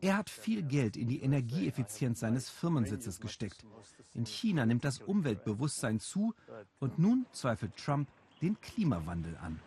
Er 0.01 0.17
hat 0.17 0.29
viel 0.29 0.63
Geld 0.63 0.97
in 0.97 1.07
die 1.07 1.21
Energieeffizienz 1.21 2.19
seines 2.19 2.49
Firmensitzes 2.49 3.21
gesteckt. 3.21 3.65
In 4.13 4.25
China 4.25 4.65
nimmt 4.65 4.83
das 4.83 4.99
Umweltbewusstsein 4.99 6.01
zu 6.01 6.33
und 6.79 6.99
nun 6.99 7.25
zweifelt 7.31 7.77
Trump 7.77 8.09
den 8.41 8.59
Klimawandel 8.59 9.37
an. 9.37 9.61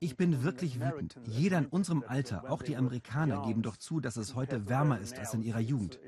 Ich 0.00 0.16
bin 0.16 0.42
wirklich 0.42 0.80
wütend. 0.80 1.16
Jeder 1.24 1.58
in 1.58 1.66
unserem 1.66 2.04
Alter, 2.06 2.50
auch 2.50 2.62
die 2.62 2.76
Amerikaner, 2.76 3.42
geben 3.42 3.62
doch 3.62 3.76
zu, 3.76 4.00
dass 4.00 4.16
es 4.16 4.34
heute 4.34 4.68
wärmer 4.68 4.98
ist 4.98 5.18
als 5.18 5.34
in 5.34 5.42
ihrer 5.42 5.60
Jugend. 5.60 5.98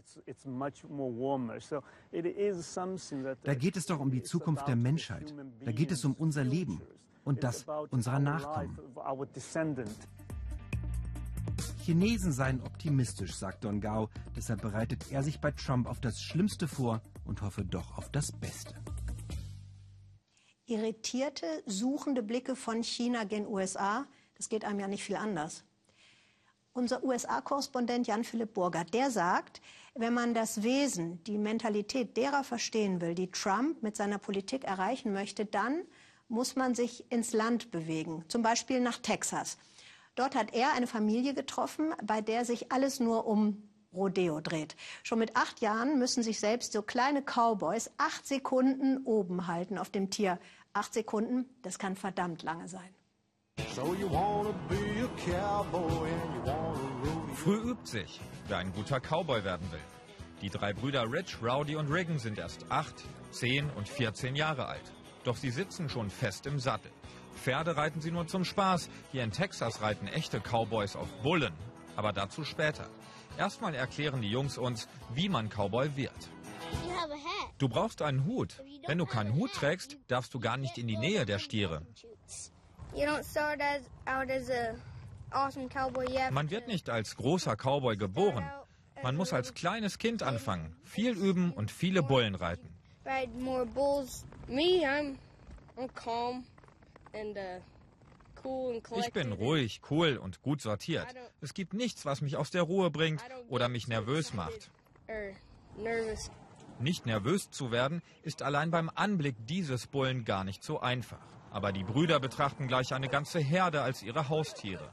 Da 3.45 3.55
geht 3.55 3.77
es 3.77 3.87
doch 3.87 4.01
um 4.01 4.11
die 4.11 4.23
Zukunft 4.23 4.69
der 4.69 4.77
Menschheit. 4.77 5.35
Da 5.65 5.73
geht 5.73 5.93
es 5.93 6.05
um 6.05 6.15
unser 6.15 6.45
Leben 6.45 6.83
und 7.25 7.45
das 7.45 7.67
unserer 7.91 8.19
Nachkommen. 8.19 8.79
Chinesen 11.85 12.33
seien 12.33 12.61
optimistisch, 12.61 13.35
sagt 13.35 13.65
Don 13.65 13.81
Gao. 13.81 14.11
Deshalb 14.37 14.61
bereitet 14.61 15.11
er 15.11 15.23
sich 15.23 15.41
bei 15.41 15.53
Trump 15.53 15.89
auf 15.89 16.01
das 16.01 16.21
Schlimmste 16.21 16.69
vor 16.69 17.01
und 17.25 17.41
hoffe 17.41 17.65
doch 17.65 17.97
auf 17.97 18.11
das 18.11 18.31
Beste 18.33 18.75
irritierte, 20.69 21.47
suchende 21.67 22.23
Blicke 22.23 22.57
von 22.57 22.83
China 22.83 23.25
gen 23.25 23.47
USA. 23.47 24.07
Das 24.37 24.49
geht 24.49 24.65
einem 24.65 24.81
ja 24.81 24.89
nicht 24.89 25.05
viel 25.05 25.17
anders. 25.17 25.65
Unser 26.73 27.03
USA-Korrespondent 27.03 28.07
Jan-Philipp 28.07 28.55
Burgert, 28.55 28.95
der 28.95 29.11
sagt, 29.11 29.61
wenn 29.95 30.15
man 30.15 30.33
das 30.33 30.63
Wesen, 30.63 31.23
die 31.25 31.39
Mentalität 31.39 32.17
derer 32.17 32.45
verstehen 32.45 33.01
will, 33.01 33.17
die 33.17 33.33
Trump 33.33 33.83
mit 33.83 33.97
seiner 33.97 34.19
Politik 34.19 34.63
erreichen 34.63 35.13
möchte, 35.13 35.45
dann 35.45 35.83
muss 36.29 36.55
man 36.55 36.75
sich 36.75 37.11
ins 37.11 37.33
Land 37.33 37.73
bewegen, 37.73 38.25
zum 38.29 38.43
Beispiel 38.43 38.81
nach 38.81 38.99
Texas. 38.99 39.59
Dort 40.15 40.37
hat 40.37 40.55
er 40.55 40.73
eine 40.75 40.87
Familie 40.87 41.35
getroffen, 41.35 41.95
bei 42.05 42.21
der 42.21 42.45
sich 42.45 42.71
alles 42.71 43.01
nur 43.01 43.27
um 43.27 43.69
Rodeo 43.95 44.41
dreht. 44.41 44.77
Schon 45.03 45.19
mit 45.19 45.37
acht 45.37 45.61
Jahren 45.61 45.99
müssen 45.99 46.23
sich 46.23 46.41
selbst 46.41 46.73
so 46.73 46.83
kleine 46.83 47.23
Cowboys 47.23 47.91
acht 47.97 48.27
Sekunden 48.27 48.99
oben 49.05 49.47
halten 49.47 49.79
auf 49.79 49.91
dem 49.91 50.11
Tier. 50.11 50.39
Acht 50.73 50.95
Sekunden, 50.95 51.47
das 51.63 51.79
kann 51.79 51.97
verdammt 51.97 52.43
lange 52.43 52.69
sein. 52.69 52.95
Früh 57.35 57.71
übt 57.71 57.87
sich, 57.87 58.21
wer 58.47 58.59
ein 58.59 58.73
guter 58.73 59.01
Cowboy 59.01 59.45
werden 59.45 59.71
will. 59.73 59.81
Die 60.43 60.51
drei 60.51 60.73
Brüder 60.73 61.11
Rich, 61.11 61.39
Rowdy 61.43 61.77
und 61.77 61.91
Regan 61.91 62.19
sind 62.19 62.39
erst 62.39 62.71
acht, 62.71 62.95
zehn 63.33 63.69
und 63.71 63.89
14 63.89 64.37
Jahre 64.37 64.67
alt. 64.67 64.93
Doch 65.25 65.37
sie 65.37 65.51
sitzen 65.51 65.89
schon 65.89 66.11
fest 66.11 66.47
im 66.47 66.61
Sattel. 66.61 66.93
Pferde 67.35 67.77
reiten 67.77 68.01
sie 68.01 68.11
nur 68.11 68.27
zum 68.27 68.45
Spaß. 68.45 68.89
Hier 69.13 69.25
in 69.25 69.33
Texas 69.33 69.83
reiten 69.83 70.07
echte 70.07 70.41
Cowboys 70.41 70.97
auf 70.97 71.09
Bullen. 71.23 71.55
Aber 71.97 72.13
dazu 72.13 72.45
später. 72.45 72.89
Erstmal 73.37 73.75
erklären 73.75 74.23
die 74.23 74.31
Jungs 74.31 74.59
uns, 74.59 74.89
wie 75.15 75.29
man 75.29 75.49
Cowboy 75.49 75.97
wird. 75.97 76.29
Du 77.59 77.69
brauchst 77.69 78.03
einen 78.03 78.25
Hut. 78.25 78.63
Wenn 78.87 78.99
du 78.99 79.07
keinen 79.07 79.35
Hut 79.35 79.53
trägst, 79.53 79.97
darfst 80.09 80.33
du 80.35 80.41
gar 80.41 80.57
nicht 80.57 80.79
in 80.79 80.87
die 80.87 80.97
Nähe 80.97 81.27
der 81.27 81.39
Stiere. 81.39 81.83
Man 86.31 86.51
wird 86.51 86.69
nicht 86.69 86.91
als 86.91 87.17
großer 87.17 87.57
Cowboy 87.57 87.97
geboren. 87.97 88.51
Man 89.03 89.17
muss 89.17 89.33
als 89.33 89.55
kleines 89.55 89.99
Kind 89.99 90.23
anfangen, 90.23 90.77
viel 90.85 91.13
üben 91.13 91.53
und 91.53 91.71
viele 91.71 92.03
Bullen 92.03 92.35
reiten. 92.35 92.69
Ich 98.97 99.13
bin 99.13 99.33
ruhig, 99.33 99.81
cool 99.91 100.17
und 100.17 100.43
gut 100.43 100.61
sortiert. 100.61 101.07
Es 101.41 101.55
gibt 101.55 101.75
nichts, 101.75 102.05
was 102.05 102.21
mich 102.21 102.37
aus 102.37 102.51
der 102.51 102.63
Ruhe 102.63 102.91
bringt 102.91 103.23
oder 103.49 103.69
mich 103.69 103.89
nervös 103.89 104.33
macht. 104.35 104.71
Nicht 106.81 107.07
nervös 107.07 107.51
zu 107.51 107.73
werden, 107.73 108.03
ist 108.23 108.43
allein 108.43 108.71
beim 108.71 108.89
Anblick 108.95 109.35
dieses 109.47 109.89
Bullen 109.89 110.25
gar 110.25 110.45
nicht 110.45 110.63
so 110.63 110.81
einfach. 110.81 111.27
Aber 111.51 111.73
die 111.73 111.83
Brüder 111.83 112.21
betrachten 112.21 112.69
gleich 112.69 112.95
eine 112.95 113.09
ganze 113.09 113.41
Herde 113.41 113.83
als 113.83 114.03
ihre 114.03 114.29
Haustiere. 114.29 114.93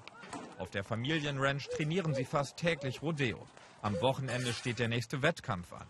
Auf 0.58 0.71
der 0.71 0.84
Familienranch 0.84 1.67
trainieren 1.69 2.15
sie 2.15 2.26
fast 2.26 2.58
täglich 2.58 3.02
Rodeo. 3.02 3.45
Am 3.82 4.02
Wochenende 4.02 4.52
steht 4.52 4.80
der 4.80 4.88
nächste 4.88 5.21
Wettkampf 5.21 5.74
an. 5.74 5.88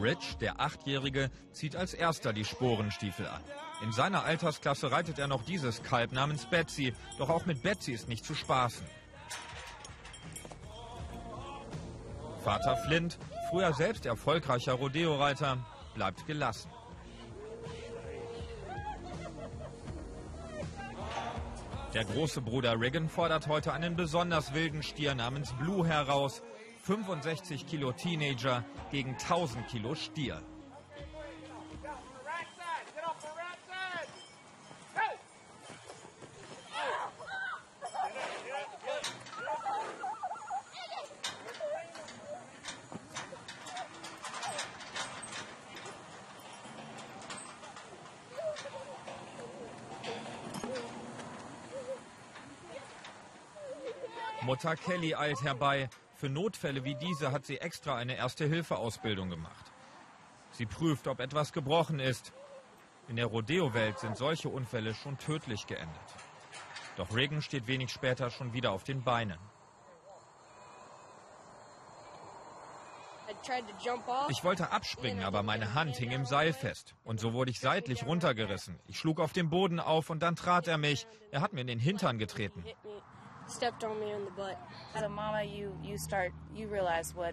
Rich, 0.00 0.36
der 0.40 0.60
Achtjährige, 0.60 1.30
zieht 1.52 1.76
als 1.76 1.94
erster 1.94 2.32
die 2.32 2.44
Sporenstiefel 2.44 3.26
an. 3.26 3.42
In 3.82 3.90
seiner 3.90 4.24
Altersklasse 4.24 4.92
reitet 4.92 5.18
er 5.18 5.26
noch 5.26 5.42
dieses 5.44 5.82
Kalb 5.82 6.12
namens 6.12 6.46
Betsy, 6.46 6.94
doch 7.18 7.28
auch 7.28 7.46
mit 7.46 7.62
Betsy 7.62 7.92
ist 7.92 8.08
nicht 8.08 8.24
zu 8.24 8.34
spaßen. 8.34 8.86
Vater 12.44 12.76
Flint, 12.76 13.18
früher 13.50 13.74
selbst 13.74 14.06
erfolgreicher 14.06 14.74
Rodeo-Reiter, 14.74 15.58
bleibt 15.94 16.26
gelassen. 16.28 16.70
Der 21.92 22.04
große 22.04 22.40
Bruder 22.40 22.80
Regan 22.80 23.08
fordert 23.08 23.48
heute 23.48 23.72
einen 23.72 23.96
besonders 23.96 24.54
wilden 24.54 24.84
Stier 24.84 25.16
namens 25.16 25.52
Blue 25.54 25.86
heraus, 25.86 26.42
65 26.84 27.66
Kilo 27.66 27.92
Teenager 27.92 28.64
gegen 28.92 29.10
1000 29.10 29.66
Kilo 29.66 29.94
Stier. 29.96 30.40
Mutter 54.44 54.74
Kelly 54.74 55.14
eilt 55.14 55.42
herbei. 55.42 55.88
Für 56.16 56.28
Notfälle 56.28 56.82
wie 56.84 56.96
diese 56.96 57.30
hat 57.30 57.46
sie 57.46 57.58
extra 57.58 57.94
eine 57.94 58.16
Erste-Hilfe-Ausbildung 58.16 59.30
gemacht. 59.30 59.72
Sie 60.50 60.66
prüft, 60.66 61.06
ob 61.06 61.20
etwas 61.20 61.52
gebrochen 61.52 62.00
ist. 62.00 62.32
In 63.08 63.16
der 63.16 63.26
Rodeo-Welt 63.26 63.98
sind 64.00 64.16
solche 64.16 64.48
Unfälle 64.48 64.94
schon 64.94 65.16
tödlich 65.18 65.66
geendet. 65.66 66.00
Doch 66.96 67.14
Reagan 67.14 67.40
steht 67.40 67.66
wenig 67.66 67.90
später 67.90 68.30
schon 68.30 68.52
wieder 68.52 68.72
auf 68.72 68.84
den 68.84 69.02
Beinen. 69.02 69.38
Ich 74.28 74.44
wollte 74.44 74.70
abspringen, 74.70 75.24
aber 75.24 75.42
meine 75.42 75.74
Hand 75.74 75.96
hing 75.96 76.10
im 76.10 76.26
Seil 76.26 76.52
fest. 76.52 76.94
Und 77.04 77.18
so 77.18 77.32
wurde 77.32 77.50
ich 77.50 77.60
seitlich 77.60 78.04
runtergerissen. 78.04 78.78
Ich 78.86 78.98
schlug 78.98 79.20
auf 79.20 79.32
den 79.32 79.50
Boden 79.50 79.80
auf 79.80 80.10
und 80.10 80.20
dann 80.20 80.36
trat 80.36 80.68
er 80.68 80.78
mich. 80.78 81.06
Er 81.30 81.40
hat 81.40 81.52
mir 81.52 81.62
in 81.62 81.66
den 81.66 81.78
Hintern 81.78 82.18
getreten. 82.18 82.64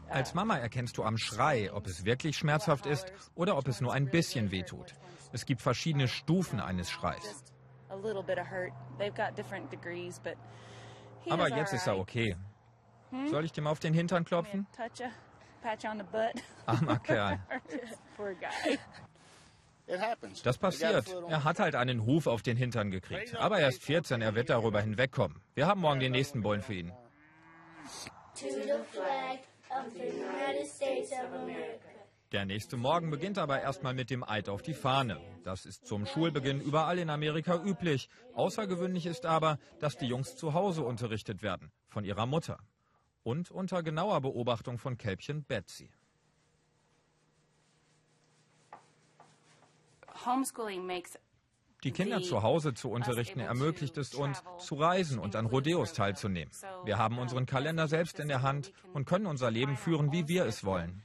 Als 0.09 0.33
Mama 0.33 0.57
erkennst 0.57 0.97
du 0.97 1.03
am 1.03 1.17
Schrei, 1.17 1.71
ob 1.73 1.87
es 1.87 2.05
wirklich 2.05 2.37
schmerzhaft 2.37 2.85
ist 2.85 3.11
oder 3.35 3.57
ob 3.57 3.67
es 3.67 3.81
nur 3.81 3.93
ein 3.93 4.09
bisschen 4.09 4.51
wehtut. 4.51 4.93
Es 5.31 5.45
gibt 5.45 5.61
verschiedene 5.61 6.07
Stufen 6.07 6.59
eines 6.59 6.89
Schreis. 6.89 7.43
Aber 11.29 11.49
jetzt 11.57 11.73
ist 11.73 11.87
er 11.87 11.97
okay. 11.97 12.35
Soll 13.29 13.45
ich 13.45 13.51
dir 13.51 13.61
mal 13.61 13.71
auf 13.71 13.79
den 13.79 13.93
Hintern 13.93 14.23
klopfen? 14.25 14.67
Armer 16.65 16.99
Kerl. 16.99 17.39
Das 20.43 20.57
passiert. 20.57 21.05
Er 21.29 21.43
hat 21.43 21.59
halt 21.59 21.75
einen 21.75 22.05
Huf 22.05 22.27
auf 22.27 22.41
den 22.41 22.57
Hintern 22.57 22.91
gekriegt. 22.91 23.35
Aber 23.35 23.59
er 23.59 23.69
ist 23.69 23.83
14, 23.83 24.21
er 24.21 24.35
wird 24.35 24.49
darüber 24.49 24.81
hinwegkommen. 24.81 25.41
Wir 25.55 25.67
haben 25.67 25.81
morgen 25.81 25.99
den 25.99 26.11
nächsten 26.11 26.41
Bullen 26.41 26.61
für 26.61 26.75
ihn. 26.75 26.91
Der 32.31 32.45
nächste 32.45 32.77
Morgen 32.77 33.09
beginnt 33.09 33.39
aber 33.39 33.59
erstmal 33.59 33.95
mit 33.95 34.11
dem 34.11 34.23
Eid 34.23 34.49
auf 34.49 34.61
die 34.61 34.75
Fahne. 34.75 35.19
Das 35.43 35.65
ist 35.65 35.87
zum 35.87 36.05
Schulbeginn 36.05 36.61
überall 36.61 36.99
in 36.99 37.09
Amerika 37.09 37.59
üblich. 37.63 38.07
Außergewöhnlich 38.33 39.07
ist 39.07 39.25
aber, 39.25 39.57
dass 39.79 39.97
die 39.97 40.05
Jungs 40.05 40.35
zu 40.35 40.53
Hause 40.53 40.83
unterrichtet 40.83 41.41
werden, 41.41 41.71
von 41.87 42.05
ihrer 42.05 42.27
Mutter. 42.27 42.59
Und 43.23 43.49
unter 43.49 43.81
genauer 43.81 44.21
Beobachtung 44.21 44.77
von 44.77 44.97
Kälbchen 44.97 45.43
Betsy. 45.43 45.89
Die 51.83 51.91
Kinder 51.91 52.21
zu 52.21 52.43
Hause 52.43 52.73
zu 52.73 52.89
unterrichten 52.89 53.39
ermöglicht 53.39 53.97
es 53.97 54.13
uns, 54.13 54.43
zu 54.57 54.75
reisen 54.75 55.17
und 55.17 55.35
an 55.35 55.45
Rodeos 55.45 55.93
teilzunehmen. 55.93 56.51
Wir 56.83 56.97
haben 56.97 57.17
unseren 57.17 57.45
Kalender 57.45 57.87
selbst 57.87 58.19
in 58.19 58.27
der 58.27 58.41
Hand 58.41 58.73
und 58.93 59.05
können 59.05 59.27
unser 59.27 59.49
Leben 59.49 59.77
führen, 59.77 60.11
wie 60.11 60.27
wir 60.27 60.45
es 60.45 60.65
wollen. 60.65 61.03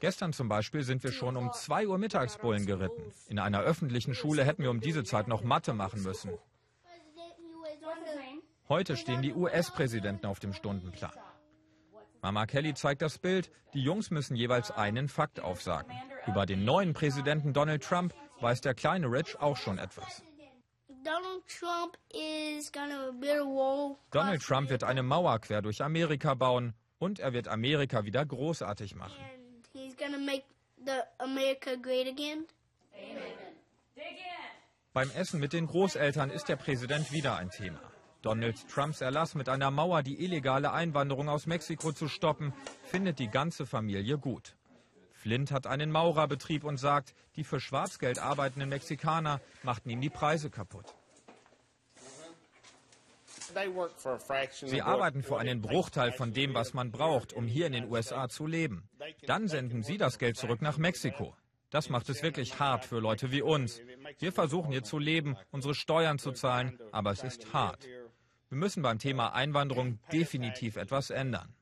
Gestern 0.00 0.32
zum 0.32 0.48
Beispiel 0.48 0.82
sind 0.82 1.02
wir 1.02 1.12
schon 1.12 1.36
um 1.36 1.52
2 1.52 1.88
Uhr 1.88 1.98
Mittagsbullen 1.98 2.66
geritten. 2.66 3.12
In 3.28 3.38
einer 3.38 3.60
öffentlichen 3.60 4.14
Schule 4.14 4.44
hätten 4.44 4.62
wir 4.62 4.70
um 4.70 4.80
diese 4.80 5.04
Zeit 5.04 5.26
noch 5.26 5.42
Mathe 5.42 5.72
machen 5.74 6.02
müssen. 6.02 6.32
Heute 8.68 8.96
stehen 8.96 9.22
die 9.22 9.32
US-Präsidenten 9.32 10.26
auf 10.26 10.40
dem 10.40 10.52
Stundenplan. 10.52 11.12
Mama 12.22 12.46
Kelly 12.46 12.74
zeigt 12.74 13.02
das 13.02 13.18
Bild. 13.18 13.50
Die 13.74 13.82
Jungs 13.82 14.10
müssen 14.10 14.34
jeweils 14.34 14.70
einen 14.70 15.08
Fakt 15.08 15.40
aufsagen. 15.40 15.92
Über 16.26 16.46
den 16.46 16.64
neuen 16.64 16.94
Präsidenten 16.94 17.52
Donald 17.52 17.82
Trump 17.82 18.14
weiß 18.40 18.60
der 18.60 18.74
kleine 18.74 19.06
Rich 19.06 19.38
auch 19.40 19.56
schon 19.56 19.78
etwas. 19.78 20.22
Donald 24.10 24.42
Trump 24.42 24.70
wird 24.70 24.84
eine 24.84 25.02
Mauer 25.02 25.38
quer 25.38 25.62
durch 25.62 25.82
Amerika 25.82 26.34
bauen 26.34 26.74
und 26.98 27.20
er 27.20 27.32
wird 27.32 27.48
Amerika 27.48 28.04
wieder 28.04 28.26
großartig 28.26 28.94
machen. 28.94 29.16
Beim 34.92 35.10
Essen 35.10 35.40
mit 35.40 35.52
den 35.52 35.66
Großeltern 35.66 36.30
ist 36.30 36.48
der 36.48 36.56
Präsident 36.56 37.12
wieder 37.12 37.36
ein 37.36 37.50
Thema. 37.50 37.80
Donald 38.22 38.68
Trumps 38.68 39.00
Erlass 39.00 39.34
mit 39.34 39.48
einer 39.48 39.70
Mauer 39.70 40.02
die 40.02 40.22
illegale 40.22 40.72
Einwanderung 40.72 41.28
aus 41.28 41.46
Mexiko 41.46 41.92
zu 41.92 42.08
stoppen, 42.08 42.52
findet 42.82 43.18
die 43.18 43.28
ganze 43.28 43.64
Familie 43.64 44.18
gut. 44.18 44.56
Flint 45.12 45.50
hat 45.50 45.66
einen 45.66 45.90
Maurerbetrieb 45.90 46.64
und 46.64 46.76
sagt, 46.76 47.14
die 47.36 47.44
für 47.44 47.60
Schwarzgeld 47.60 48.18
arbeitenden 48.18 48.68
Mexikaner 48.68 49.40
machten 49.62 49.90
ihm 49.90 50.00
die 50.00 50.10
Preise 50.10 50.50
kaputt. 50.50 50.94
Sie 54.52 54.82
arbeiten 54.82 55.22
für 55.22 55.38
einen 55.38 55.62
Bruchteil 55.62 56.12
von 56.12 56.32
dem, 56.32 56.54
was 56.54 56.74
man 56.74 56.90
braucht, 56.90 57.32
um 57.32 57.46
hier 57.46 57.66
in 57.66 57.72
den 57.72 57.90
USA 57.90 58.28
zu 58.28 58.46
leben. 58.46 58.88
Dann 59.26 59.48
senden 59.48 59.82
sie 59.82 59.96
das 59.96 60.18
Geld 60.18 60.36
zurück 60.36 60.60
nach 60.60 60.76
Mexiko. 60.76 61.34
Das 61.70 61.90
macht 61.90 62.08
es 62.08 62.22
wirklich 62.22 62.58
hart 62.58 62.84
für 62.84 62.98
Leute 62.98 63.30
wie 63.30 63.42
uns. 63.42 63.80
Wir 64.18 64.32
versuchen 64.32 64.72
hier 64.72 64.84
zu 64.84 64.98
leben, 64.98 65.36
unsere 65.50 65.74
Steuern 65.74 66.18
zu 66.18 66.32
zahlen, 66.32 66.78
aber 66.92 67.10
es 67.10 67.22
ist 67.22 67.52
hart. 67.52 67.86
Wir 68.50 68.56
müssen 68.56 68.82
beim 68.82 68.98
Thema 68.98 69.34
Einwanderung 69.34 69.98
definitiv 70.10 70.76
etwas 70.76 71.10
ändern. 71.10 71.52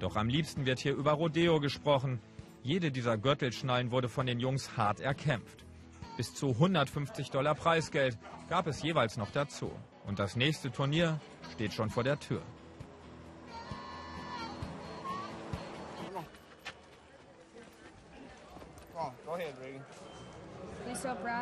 Doch 0.00 0.16
am 0.16 0.28
liebsten 0.28 0.64
wird 0.64 0.78
hier 0.78 0.94
über 0.94 1.12
Rodeo 1.12 1.60
gesprochen. 1.60 2.20
Jede 2.62 2.90
dieser 2.90 3.18
Gürtelschnallen 3.18 3.90
wurde 3.90 4.08
von 4.08 4.26
den 4.26 4.40
Jungs 4.40 4.76
hart 4.78 5.00
erkämpft. 5.00 5.64
Bis 6.16 6.34
zu 6.34 6.48
150 6.48 7.30
Dollar 7.30 7.54
Preisgeld 7.54 8.18
gab 8.48 8.66
es 8.66 8.82
jeweils 8.82 9.18
noch 9.18 9.30
dazu. 9.30 9.70
Und 10.06 10.18
das 10.18 10.36
nächste 10.36 10.70
Turnier 10.70 11.20
steht 11.52 11.74
schon 11.74 11.90
vor 11.90 12.04
der 12.04 12.18
Tür. 12.18 12.42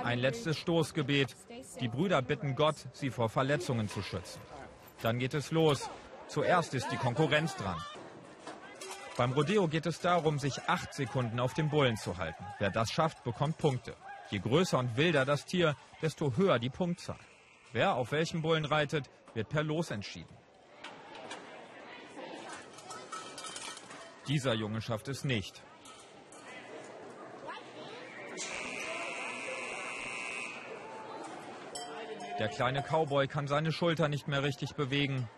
Ein 0.02 0.18
letztes 0.18 0.58
Stoßgebet. 0.58 1.34
Die 1.80 1.88
Brüder 1.88 2.22
bitten 2.22 2.54
Gott, 2.54 2.76
sie 2.92 3.10
vor 3.10 3.28
Verletzungen 3.28 3.88
zu 3.88 4.02
schützen. 4.02 4.40
Dann 5.02 5.18
geht 5.18 5.34
es 5.34 5.50
los. 5.50 5.90
Zuerst 6.28 6.74
ist 6.74 6.90
die 6.90 6.96
Konkurrenz 6.96 7.54
dran. 7.56 7.76
Beim 9.16 9.32
Rodeo 9.32 9.68
geht 9.68 9.86
es 9.86 10.00
darum, 10.00 10.38
sich 10.38 10.60
acht 10.66 10.92
Sekunden 10.94 11.38
auf 11.38 11.54
dem 11.54 11.68
Bullen 11.68 11.96
zu 11.96 12.16
halten. 12.16 12.44
Wer 12.58 12.70
das 12.70 12.90
schafft, 12.90 13.22
bekommt 13.22 13.58
Punkte. 13.58 13.94
Je 14.30 14.38
größer 14.38 14.78
und 14.78 14.96
wilder 14.96 15.24
das 15.24 15.44
Tier, 15.44 15.76
desto 16.02 16.36
höher 16.36 16.58
die 16.58 16.70
Punktzahl. 16.70 17.18
Wer 17.72 17.94
auf 17.94 18.12
welchem 18.12 18.42
Bullen 18.42 18.64
reitet, 18.64 19.10
wird 19.34 19.48
per 19.48 19.62
Los 19.62 19.90
entschieden. 19.90 20.34
Dieser 24.26 24.54
Junge 24.54 24.80
schafft 24.80 25.08
es 25.08 25.22
nicht. 25.22 25.62
Der 32.38 32.48
kleine 32.48 32.82
Cowboy 32.82 33.28
kann 33.28 33.46
seine 33.46 33.70
Schulter 33.70 34.08
nicht 34.08 34.26
mehr 34.26 34.42
richtig 34.42 34.74
bewegen. 34.74 35.28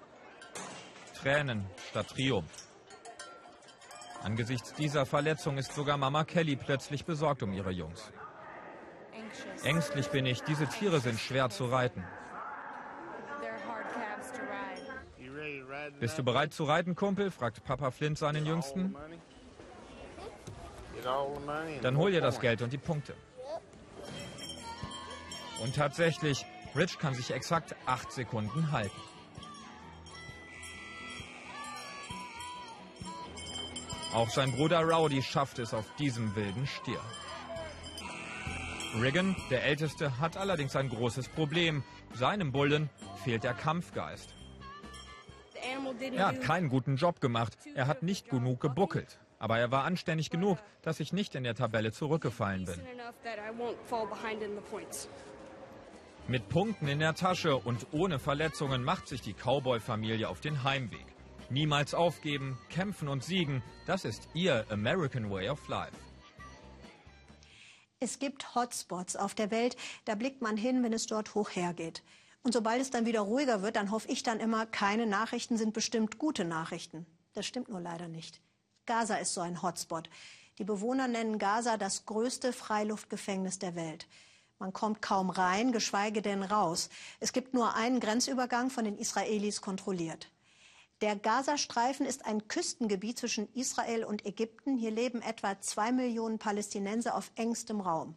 Tränen 1.21 1.67
statt 1.91 2.09
Triumph. 2.09 2.51
Angesichts 4.23 4.73
dieser 4.75 5.05
Verletzung 5.05 5.59
ist 5.59 5.73
sogar 5.75 5.99
Mama 5.99 6.25
Kelly 6.25 6.57
plötzlich 6.57 7.05
besorgt 7.05 7.43
um 7.43 7.53
ihre 7.53 7.71
Jungs. 7.71 8.11
Ängstlich 9.63 10.09
bin 10.09 10.27
ich, 10.27 10.43
diese 10.43 10.67
Tiere 10.67 11.01
sind 11.01 11.21
schwer 11.21 11.51
zu 11.51 11.67
reiten. 11.67 12.03
Bist 16.01 16.19
du 16.19 16.25
bereit 16.25 16.53
zu 16.53 16.65
reiten, 16.65 16.95
Kumpel? 16.95 17.31
fragt 17.31 17.63
Papa 17.65 17.91
Flint 17.91 18.19
seinen 18.19 18.47
Jüngsten. 18.47 18.97
Dann 21.83 21.97
hol 21.97 22.11
dir 22.11 22.21
das 22.21 22.41
Geld 22.41 22.63
und 22.63 22.73
die 22.73 22.79
Punkte. 22.79 23.15
Und 25.63 25.77
tatsächlich, 25.77 26.45
Rich 26.77 26.99
kann 26.99 27.15
sich 27.15 27.31
exakt 27.31 27.75
acht 27.87 28.13
Sekunden 28.13 28.71
halten. 28.71 29.01
Auch 34.13 34.29
sein 34.31 34.53
Bruder 34.53 34.81
Rowdy 34.81 35.23
schafft 35.23 35.59
es 35.59 35.75
auf 35.75 35.87
diesem 35.97 36.35
wilden 36.37 36.67
Stier. 36.67 37.01
Riggin, 39.01 39.37
der 39.51 39.65
Älteste, 39.65 40.21
hat 40.21 40.37
allerdings 40.37 40.75
ein 40.77 40.89
großes 40.89 41.29
Problem. 41.29 41.83
Seinem 42.15 42.53
Bullen 42.53 42.89
fehlt 43.25 43.45
der 43.45 43.53
Kampfgeist. 43.53 44.35
Er 46.13 46.29
hat 46.29 46.41
keinen 46.41 46.69
guten 46.69 46.97
Job 46.97 47.21
gemacht. 47.21 47.57
Er 47.75 47.87
hat 47.87 48.03
nicht 48.03 48.31
genug 48.31 48.61
gebuckelt. 48.61 49.19
Aber 49.39 49.59
er 49.59 49.71
war 49.71 49.85
anständig 49.85 50.31
genug, 50.31 50.59
dass 50.83 51.01
ich 51.01 51.13
nicht 51.13 51.35
in 51.35 51.45
der 51.45 51.55
Tabelle 51.55 51.93
zurückgefallen 51.93 52.65
bin. 52.65 52.81
Mit 56.29 56.49
Punkten 56.49 56.89
in 56.89 56.99
der 56.99 57.15
Tasche 57.15 57.57
und 57.57 57.87
ohne 57.93 58.19
Verletzungen 58.19 58.83
macht 58.83 59.07
sich 59.07 59.21
die 59.21 59.33
Cowboy-Familie 59.33 60.29
auf 60.29 60.41
den 60.41 60.65
Heimweg. 60.65 61.07
Niemals 61.51 61.95
aufgeben, 61.95 62.59
kämpfen 62.69 63.07
und 63.07 63.23
siegen, 63.23 63.63
das 63.87 64.05
ist 64.05 64.27
ihr 64.35 64.67
American 64.69 65.31
Way 65.31 65.51
of 65.51 65.69
Life. 65.69 65.97
Es 68.01 68.19
gibt 68.19 68.57
Hotspots 68.57 69.15
auf 69.15 69.37
der 69.37 69.53
Welt, 69.53 69.77
da 70.05 70.17
blickt 70.17 70.43
man 70.43 70.57
hin, 70.57 70.83
wenn 70.83 70.93
es 70.93 71.07
dort 71.07 71.37
hoch 71.37 71.51
hergeht. 71.51 72.03
Und 72.43 72.53
sobald 72.53 72.83
es 72.83 72.91
dann 72.91 73.07
wieder 73.07 73.21
ruhiger 73.21 73.63
wird, 73.63 73.77
dann 73.77 73.93
hoffe 73.93 74.09
ich 74.11 74.25
dann 74.25 74.41
immer, 74.41 74.67
keine 74.67 75.07
Nachrichten 75.07 75.57
sind 75.57 75.75
bestimmt 75.75 76.19
gute 76.19 76.45
Nachrichten. 76.45 77.07
Das 77.35 77.47
stimmt 77.47 77.69
nur 77.69 77.81
leider 77.81 78.09
nicht. 78.09 78.41
Gaza 78.85 79.15
ist 79.15 79.33
so 79.33 79.43
ein 79.43 79.63
Hotspot. 79.63 80.11
Die 80.59 80.65
Bewohner 80.65 81.07
nennen 81.07 81.39
Gaza 81.39 81.77
das 81.77 82.05
größte 82.05 82.53
Freiluftgefängnis 82.53 83.61
der 83.61 83.77
Welt. 83.77 84.09
Man 84.59 84.73
kommt 84.73 85.03
kaum 85.03 85.31
rein, 85.31 85.71
geschweige 85.71 86.23
denn 86.23 86.43
raus. 86.43 86.89
Es 87.21 87.33
gibt 87.33 87.53
nur 87.53 87.75
einen 87.75 88.01
Grenzübergang 88.01 88.71
von 88.71 88.85
den 88.85 88.97
Israelis 88.97 89.61
kontrolliert. 89.61 90.31
Der 91.03 91.15
Gazastreifen 91.15 92.07
ist 92.07 92.25
ein 92.25 92.49
Küstengebiet 92.49 93.19
zwischen 93.19 93.53
Israel 93.53 94.05
und 94.05 94.25
Ägypten. 94.25 94.79
Hier 94.79 94.91
leben 94.91 95.21
etwa 95.21 95.61
zwei 95.61 95.93
Millionen 95.93 96.39
Palästinenser 96.39 97.15
auf 97.15 97.31
engstem 97.35 97.83
Raum. 97.83 98.17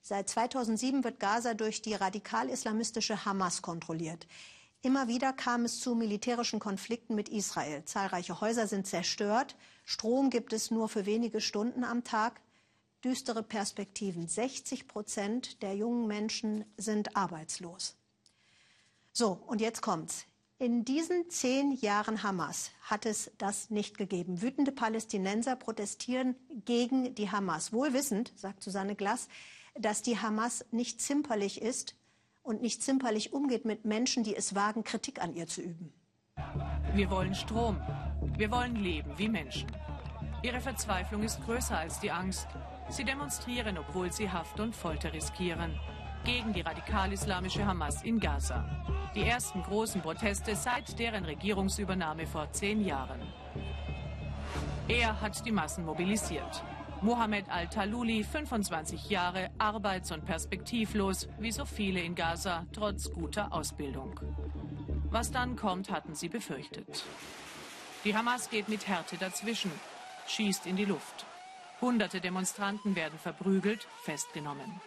Seit 0.00 0.28
2007 0.28 1.02
wird 1.02 1.18
Gaza 1.18 1.54
durch 1.54 1.82
die 1.82 1.94
radikal-islamistische 1.94 3.24
Hamas 3.24 3.62
kontrolliert. 3.62 4.28
Immer 4.82 5.08
wieder 5.08 5.32
kam 5.32 5.64
es 5.64 5.80
zu 5.80 5.96
militärischen 5.96 6.60
Konflikten 6.60 7.16
mit 7.16 7.28
Israel. 7.28 7.84
Zahlreiche 7.84 8.40
Häuser 8.40 8.66
sind 8.68 8.86
zerstört. 8.86 9.56
Strom 9.84 10.30
gibt 10.30 10.52
es 10.52 10.70
nur 10.70 10.88
für 10.88 11.04
wenige 11.04 11.40
Stunden 11.40 11.82
am 11.82 12.04
Tag. 12.04 12.40
Düstere 13.04 13.42
Perspektiven. 13.42 14.28
60 14.28 14.86
Prozent 14.86 15.62
der 15.62 15.74
jungen 15.74 16.06
Menschen 16.06 16.64
sind 16.76 17.16
arbeitslos. 17.16 17.96
So, 19.12 19.40
und 19.46 19.60
jetzt 19.60 19.80
kommt's. 19.80 20.26
In 20.58 20.84
diesen 20.84 21.30
zehn 21.30 21.72
Jahren 21.72 22.22
Hamas 22.22 22.70
hat 22.82 23.06
es 23.06 23.30
das 23.38 23.70
nicht 23.70 23.96
gegeben. 23.96 24.42
Wütende 24.42 24.72
Palästinenser 24.72 25.56
protestieren 25.56 26.36
gegen 26.66 27.14
die 27.14 27.30
Hamas. 27.30 27.72
Wohlwissend, 27.72 28.32
sagt 28.36 28.62
Susanne 28.62 28.94
Glass, 28.94 29.28
dass 29.74 30.02
die 30.02 30.18
Hamas 30.18 30.66
nicht 30.70 31.00
zimperlich 31.00 31.62
ist 31.62 31.96
und 32.42 32.60
nicht 32.60 32.82
zimperlich 32.82 33.32
umgeht 33.32 33.64
mit 33.64 33.86
Menschen, 33.86 34.22
die 34.22 34.36
es 34.36 34.54
wagen, 34.54 34.84
Kritik 34.84 35.22
an 35.22 35.34
ihr 35.34 35.46
zu 35.46 35.62
üben. 35.62 35.94
Wir 36.92 37.08
wollen 37.10 37.34
Strom. 37.34 37.80
Wir 38.36 38.50
wollen 38.50 38.76
leben 38.76 39.16
wie 39.16 39.28
Menschen. 39.28 39.70
Ihre 40.42 40.60
Verzweiflung 40.60 41.22
ist 41.22 41.44
größer 41.44 41.76
als 41.76 42.00
die 42.00 42.10
Angst. 42.10 42.48
Sie 42.88 43.04
demonstrieren, 43.04 43.76
obwohl 43.76 44.10
sie 44.10 44.30
Haft 44.30 44.58
und 44.58 44.74
Folter 44.74 45.12
riskieren. 45.12 45.78
Gegen 46.24 46.54
die 46.54 46.62
radikal-islamische 46.62 47.66
Hamas 47.66 48.02
in 48.02 48.18
Gaza. 48.18 48.64
Die 49.14 49.22
ersten 49.22 49.62
großen 49.62 50.00
Proteste 50.00 50.56
seit 50.56 50.98
deren 50.98 51.26
Regierungsübernahme 51.26 52.26
vor 52.26 52.50
zehn 52.52 52.82
Jahren. 52.82 53.20
Er 54.88 55.20
hat 55.20 55.44
die 55.44 55.52
Massen 55.52 55.84
mobilisiert. 55.84 56.64
Mohammed 57.02 57.48
al-Taluli, 57.50 58.24
25 58.24 59.10
Jahre, 59.10 59.50
arbeits- 59.58 60.12
und 60.12 60.24
perspektivlos, 60.24 61.28
wie 61.38 61.52
so 61.52 61.64
viele 61.64 62.00
in 62.00 62.14
Gaza, 62.14 62.66
trotz 62.72 63.10
guter 63.10 63.52
Ausbildung. 63.52 64.18
Was 65.10 65.30
dann 65.30 65.56
kommt, 65.56 65.90
hatten 65.90 66.14
sie 66.14 66.28
befürchtet. 66.28 67.04
Die 68.04 68.16
Hamas 68.16 68.48
geht 68.48 68.68
mit 68.68 68.88
Härte 68.88 69.16
dazwischen, 69.16 69.70
schießt 70.30 70.66
in 70.66 70.76
die 70.76 70.84
Luft. 70.84 71.26
Hunderte 71.80 72.20
Demonstranten 72.20 72.94
werden 72.94 73.18
verprügelt, 73.18 73.86
festgenommen. 74.02 74.80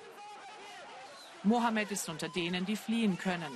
Mohammed 1.44 1.92
ist 1.92 2.08
unter 2.08 2.30
denen, 2.30 2.66
die 2.66 2.76
fliehen 2.76 3.18
können. 3.18 3.52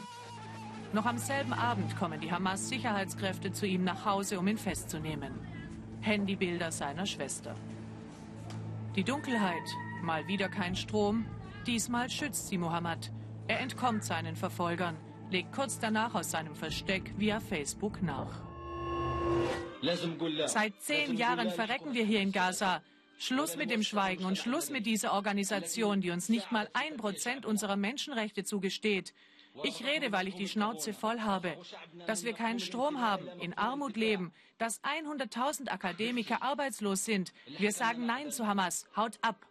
Noch 0.93 1.06
am 1.06 1.17
selben 1.17 1.54
Abend 1.54 1.97
kommen 1.97 2.19
die 2.19 2.32
Hamas-Sicherheitskräfte 2.32 3.52
zu 3.52 3.65
ihm 3.65 3.84
nach 3.84 4.06
Hause, 4.06 4.39
um 4.39 4.47
ihn 4.47 4.58
festzunehmen. 4.58 5.34
Handybilder 6.02 6.71
seiner 6.71 7.06
Schwester. 7.06 7.56
Die 8.95 9.04
Dunkelheit, 9.04 9.69
mal 10.02 10.28
wieder 10.28 10.50
kein 10.50 10.76
Strom, 10.76 11.26
diesmal 11.65 12.10
schützt 12.10 12.47
sie 12.47 12.58
Mohammed. 12.58 13.12
Er 13.47 13.60
entkommt 13.60 14.04
seinen 14.04 14.36
Verfolgern, 14.36 14.97
legt 15.30 15.54
kurz 15.54 15.80
danach 15.80 16.15
aus 16.15 16.32
seinem 16.32 16.56
Versteck 16.56 17.13
via 17.17 17.39
Facebook 17.39 18.02
nach. 18.02 18.46
Seit 20.47 20.81
zehn 20.81 21.15
Jahren 21.17 21.51
verrecken 21.51 21.93
wir 21.93 22.05
hier 22.05 22.21
in 22.21 22.31
Gaza. 22.31 22.81
Schluss 23.19 23.55
mit 23.55 23.71
dem 23.71 23.83
Schweigen 23.83 24.25
und 24.25 24.37
Schluss 24.37 24.69
mit 24.69 24.85
dieser 24.85 25.13
Organisation, 25.13 26.01
die 26.01 26.11
uns 26.11 26.29
nicht 26.29 26.51
mal 26.51 26.69
ein 26.73 26.97
Prozent 26.97 27.45
unserer 27.45 27.75
Menschenrechte 27.75 28.43
zugesteht. 28.43 29.13
Ich 29.63 29.83
rede, 29.83 30.11
weil 30.11 30.27
ich 30.27 30.35
die 30.35 30.47
Schnauze 30.47 30.93
voll 30.93 31.21
habe. 31.21 31.57
Dass 32.05 32.23
wir 32.23 32.33
keinen 32.33 32.59
Strom 32.59 33.01
haben, 33.01 33.27
in 33.39 33.57
Armut 33.57 33.97
leben, 33.97 34.31
dass 34.59 34.81
100.000 34.83 35.69
Akademiker 35.69 36.43
arbeitslos 36.43 37.05
sind. 37.05 37.33
Wir 37.57 37.71
sagen 37.71 38.05
Nein 38.05 38.31
zu 38.31 38.45
Hamas. 38.45 38.87
Haut 38.95 39.17
ab. 39.21 39.47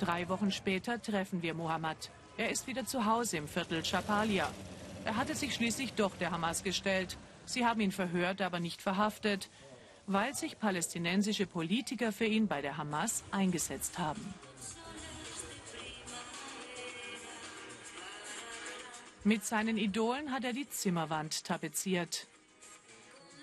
Drei 0.00 0.28
Wochen 0.28 0.50
später 0.50 1.00
treffen 1.00 1.42
wir 1.42 1.54
Mohammed. 1.54 2.10
Er 2.36 2.50
ist 2.50 2.66
wieder 2.66 2.84
zu 2.84 3.04
Hause 3.04 3.36
im 3.36 3.46
Viertel 3.46 3.82
Chapalia. 3.82 4.50
Er 5.04 5.16
hatte 5.16 5.34
sich 5.34 5.54
schließlich 5.54 5.92
doch 5.92 6.16
der 6.16 6.30
Hamas 6.30 6.62
gestellt. 6.62 7.18
Sie 7.44 7.66
haben 7.66 7.80
ihn 7.80 7.92
verhört, 7.92 8.40
aber 8.40 8.58
nicht 8.58 8.80
verhaftet, 8.80 9.50
weil 10.06 10.34
sich 10.34 10.58
palästinensische 10.58 11.46
Politiker 11.46 12.10
für 12.12 12.24
ihn 12.24 12.48
bei 12.48 12.62
der 12.62 12.76
Hamas 12.76 13.22
eingesetzt 13.30 13.98
haben. 13.98 14.34
Mit 19.24 19.44
seinen 19.44 19.78
Idolen 19.78 20.32
hat 20.32 20.44
er 20.44 20.52
die 20.52 20.68
Zimmerwand 20.68 21.44
tapeziert. 21.44 22.26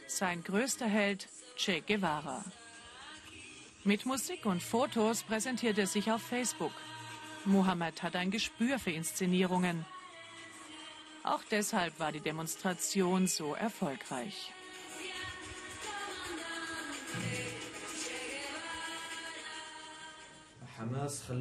Sein 0.08 0.44
größter 0.44 0.88
Held 0.88 1.28
Che 1.58 1.82
Guevara. 1.82 2.44
Mit 3.84 4.06
Musik 4.06 4.46
und 4.46 4.62
Fotos 4.62 5.24
präsentiert 5.24 5.80
er 5.80 5.88
sich 5.88 6.12
auf 6.12 6.22
Facebook. 6.22 6.74
Mohammed 7.46 8.04
hat 8.04 8.16
ein 8.16 8.30
Gespür 8.30 8.78
für 8.78 8.92
Inszenierungen. 8.92 9.86
Auch 11.24 11.42
deshalb 11.50 12.00
war 12.00 12.12
die 12.12 12.20
Demonstration 12.20 13.28
so 13.28 13.54
erfolgreich. 13.54 14.52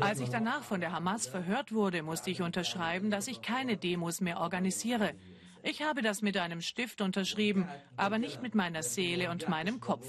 Als 0.00 0.20
ich 0.20 0.28
danach 0.28 0.62
von 0.62 0.80
der 0.80 0.92
Hamas 0.92 1.26
verhört 1.26 1.72
wurde, 1.72 2.02
musste 2.02 2.30
ich 2.30 2.42
unterschreiben, 2.42 3.10
dass 3.10 3.26
ich 3.26 3.40
keine 3.40 3.76
Demos 3.76 4.20
mehr 4.20 4.40
organisiere. 4.40 5.14
Ich 5.62 5.82
habe 5.82 6.02
das 6.02 6.22
mit 6.22 6.36
einem 6.36 6.60
Stift 6.60 7.00
unterschrieben, 7.00 7.68
aber 7.96 8.18
nicht 8.18 8.42
mit 8.42 8.54
meiner 8.54 8.82
Seele 8.82 9.30
und 9.30 9.48
meinem 9.48 9.80
Kopf. 9.80 10.06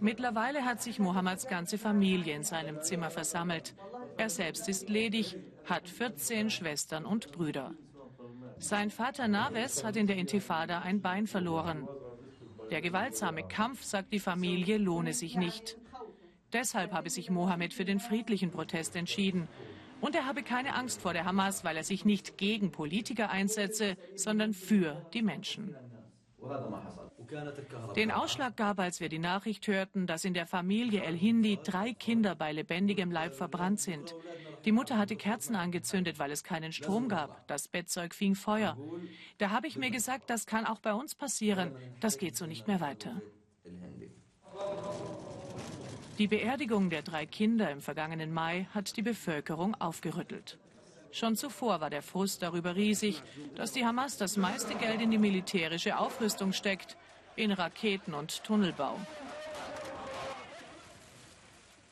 Mittlerweile 0.00 0.64
hat 0.64 0.82
sich 0.82 0.98
Mohammeds 0.98 1.46
ganze 1.46 1.78
Familie 1.78 2.34
in 2.34 2.44
seinem 2.44 2.82
Zimmer 2.82 3.10
versammelt. 3.10 3.74
Er 4.18 4.30
selbst 4.30 4.68
ist 4.68 4.88
ledig, 4.88 5.36
hat 5.64 5.88
14 5.88 6.50
Schwestern 6.50 7.04
und 7.04 7.32
Brüder. 7.32 7.74
Sein 8.58 8.90
Vater 8.90 9.28
Naves 9.28 9.84
hat 9.84 9.96
in 9.96 10.06
der 10.06 10.16
Intifada 10.16 10.80
ein 10.80 11.02
Bein 11.02 11.26
verloren. 11.26 11.86
Der 12.70 12.80
gewaltsame 12.80 13.42
Kampf, 13.42 13.84
sagt 13.84 14.12
die 14.12 14.18
Familie, 14.18 14.78
lohne 14.78 15.12
sich 15.12 15.36
nicht. 15.36 15.76
Deshalb 16.52 16.92
habe 16.92 17.10
sich 17.10 17.30
Mohammed 17.30 17.74
für 17.74 17.84
den 17.84 18.00
friedlichen 18.00 18.50
Protest 18.50 18.96
entschieden. 18.96 19.48
Und 20.00 20.14
er 20.14 20.26
habe 20.26 20.42
keine 20.42 20.74
Angst 20.74 21.00
vor 21.00 21.12
der 21.12 21.24
Hamas, 21.24 21.64
weil 21.64 21.76
er 21.76 21.84
sich 21.84 22.04
nicht 22.04 22.38
gegen 22.38 22.72
Politiker 22.72 23.30
einsetze, 23.30 23.96
sondern 24.14 24.54
für 24.54 25.06
die 25.12 25.22
Menschen. 25.22 25.76
Den 27.96 28.10
Ausschlag 28.10 28.56
gab, 28.56 28.78
als 28.78 29.00
wir 29.00 29.08
die 29.08 29.18
Nachricht 29.18 29.66
hörten, 29.66 30.06
dass 30.06 30.24
in 30.24 30.34
der 30.34 30.46
Familie 30.46 31.02
El 31.02 31.16
Hindi 31.16 31.58
drei 31.62 31.92
Kinder 31.92 32.34
bei 32.34 32.52
lebendigem 32.52 33.10
Leib 33.10 33.34
verbrannt 33.34 33.80
sind. 33.80 34.14
Die 34.64 34.72
Mutter 34.72 34.98
hatte 34.98 35.16
Kerzen 35.16 35.56
angezündet, 35.56 36.18
weil 36.18 36.30
es 36.30 36.44
keinen 36.44 36.72
Strom 36.72 37.08
gab. 37.08 37.46
Das 37.46 37.68
Bettzeug 37.68 38.14
fing 38.14 38.34
Feuer. 38.34 38.76
Da 39.38 39.50
habe 39.50 39.66
ich 39.66 39.76
mir 39.76 39.90
gesagt, 39.90 40.28
das 40.28 40.46
kann 40.46 40.66
auch 40.66 40.80
bei 40.80 40.92
uns 40.92 41.14
passieren. 41.14 41.72
Das 42.00 42.18
geht 42.18 42.36
so 42.36 42.46
nicht 42.46 42.66
mehr 42.66 42.80
weiter. 42.80 43.20
Die 46.18 46.26
Beerdigung 46.28 46.90
der 46.90 47.02
drei 47.02 47.26
Kinder 47.26 47.70
im 47.70 47.80
vergangenen 47.80 48.32
Mai 48.32 48.68
hat 48.72 48.96
die 48.96 49.02
Bevölkerung 49.02 49.74
aufgerüttelt. 49.74 50.58
Schon 51.16 51.34
zuvor 51.34 51.80
war 51.80 51.88
der 51.88 52.02
Frust 52.02 52.42
darüber 52.42 52.76
riesig, 52.76 53.22
dass 53.54 53.72
die 53.72 53.86
Hamas 53.86 54.18
das 54.18 54.36
meiste 54.36 54.74
Geld 54.74 55.00
in 55.00 55.10
die 55.10 55.16
militärische 55.16 55.96
Aufrüstung 55.96 56.52
steckt, 56.52 56.94
in 57.36 57.52
Raketen 57.52 58.12
und 58.12 58.44
Tunnelbau. 58.44 59.00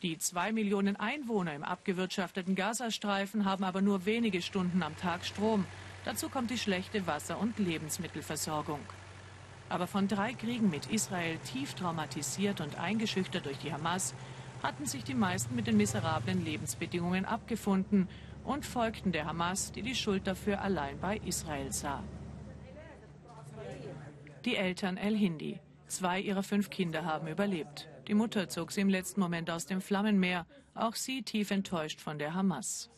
Die 0.03 0.19
zwei 0.19 0.53
Millionen 0.53 0.97
Einwohner 0.97 1.55
im 1.55 1.63
abgewirtschafteten 1.63 2.55
Gazastreifen 2.55 3.47
haben 3.47 3.65
aber 3.65 3.81
nur 3.81 4.05
wenige 4.05 4.43
Stunden 4.43 4.83
am 4.83 4.95
Tag 4.99 5.25
Strom. 5.25 5.65
Dazu 6.05 6.29
kommt 6.29 6.51
die 6.51 6.59
schlechte 6.59 7.07
Wasser- 7.07 7.41
und 7.41 7.59
Lebensmittelversorgung. 7.59 8.81
Aber 9.71 9.87
von 9.87 10.07
drei 10.07 10.35
Kriegen 10.35 10.69
mit 10.69 10.93
Israel 10.93 11.39
tief 11.51 11.73
traumatisiert 11.73 12.61
und 12.61 12.79
eingeschüchtert 12.79 13.47
durch 13.47 13.57
die 13.57 13.73
Hamas 13.73 14.13
hatten 14.63 14.85
sich 14.85 15.03
die 15.03 15.15
meisten 15.15 15.55
mit 15.55 15.67
den 15.67 15.79
miserablen 15.79 16.45
Lebensbedingungen 16.45 17.25
abgefunden 17.25 18.07
und 18.45 18.65
folgten 18.65 19.13
der 19.13 19.27
Hamas, 19.27 19.73
die 19.73 19.83
die 19.83 19.95
Schuld 19.95 20.27
dafür 20.27 20.61
allein 20.61 20.99
bei 21.01 21.19
Israel 21.19 21.73
sah. 21.73 22.03
Die 24.45 24.57
Eltern 24.57 24.97
El 24.97 25.17
Hindi. 25.17 25.61
Zwei 25.87 26.21
ihrer 26.21 26.43
fünf 26.43 26.71
Kinder 26.71 27.05
haben 27.05 27.29
überlebt. 27.29 27.89
Die 28.09 28.15
Mutter 28.15 28.49
zog 28.49 28.73
sie 28.73 28.83
im 28.83 28.89
letzten 28.89 29.21
Moment 29.21 29.51
aus 29.51 29.65
dem 29.65 29.81
Flammenmeer. 29.81 30.47
Auch 30.75 30.95
sie 30.95 31.23
tief 31.23 31.51
enttäuscht 31.51 32.01
von 32.01 32.19
der 32.19 32.35
Hamas. 32.35 32.91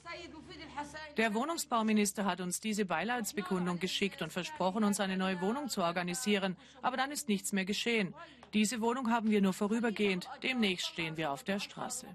Der 1.16 1.35
Wohnungsbauminister 1.35 2.24
hat 2.24 2.40
uns 2.40 2.61
diese 2.61 2.85
Beileidsbekundung 2.85 3.78
geschickt 3.78 4.22
und 4.22 4.32
versprochen, 4.32 4.85
uns 4.85 5.00
eine 5.00 5.16
neue 5.16 5.40
Wohnung 5.40 5.68
zu 5.68 5.82
organisieren. 5.82 6.56
Aber 6.82 6.96
dann 6.96 7.11
ist 7.11 7.28
nichts 7.28 7.52
mehr 7.52 7.64
geschehen. 7.64 8.14
Diese 8.52 8.80
Wohnung 8.80 9.11
haben 9.11 9.30
wir 9.30 9.40
nur 9.40 9.52
vorübergehend. 9.52 10.28
Demnächst 10.42 10.87
stehen 10.87 11.16
wir 11.16 11.30
auf 11.30 11.44
der 11.44 11.61
Straße. 11.61 12.06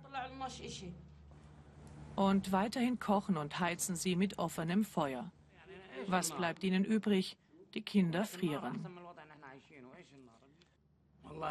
Und 2.16 2.52
weiterhin 2.52 3.00
kochen 3.00 3.38
und 3.38 3.60
heizen 3.60 3.96
sie 3.96 4.16
mit 4.16 4.38
offenem 4.38 4.84
Feuer. 4.84 5.32
Was 6.08 6.32
bleibt 6.32 6.64
ihnen 6.64 6.84
übrig? 6.84 7.38
Die 7.74 7.82
Kinder 7.82 8.26
frieren. 8.26 8.86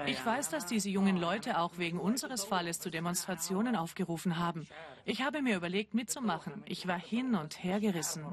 Ich 0.06 0.24
weiß, 0.24 0.50
dass 0.50 0.66
diese 0.66 0.90
jungen 0.90 1.16
Leute 1.16 1.58
auch 1.58 1.78
wegen 1.78 1.98
unseres 1.98 2.44
Falles 2.44 2.80
zu 2.80 2.90
Demonstrationen 2.90 3.76
aufgerufen 3.76 4.38
haben. 4.38 4.68
Ich 5.04 5.22
habe 5.22 5.42
mir 5.42 5.56
überlegt, 5.56 5.94
mitzumachen. 5.94 6.62
Ich 6.66 6.86
war 6.86 6.98
hin 6.98 7.34
und 7.34 7.64
her 7.64 7.80
gerissen. 7.80 8.26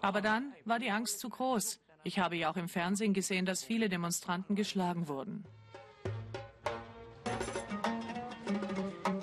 Aber 0.00 0.20
dann 0.20 0.52
war 0.64 0.78
die 0.78 0.90
Angst 0.90 1.18
zu 1.20 1.28
groß. 1.28 1.80
Ich 2.04 2.18
habe 2.18 2.36
ja 2.36 2.50
auch 2.50 2.56
im 2.56 2.68
Fernsehen 2.68 3.14
gesehen, 3.14 3.46
dass 3.46 3.62
viele 3.62 3.88
Demonstranten 3.88 4.56
geschlagen 4.56 5.08
wurden. 5.08 5.44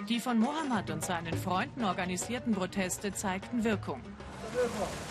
Die 0.09 0.19
von 0.19 0.39
Mohammed 0.39 0.89
und 0.89 1.05
seinen 1.05 1.35
Freunden 1.35 1.83
organisierten 1.83 2.55
Proteste 2.55 3.13
zeigten 3.13 3.63
Wirkung. 3.63 4.01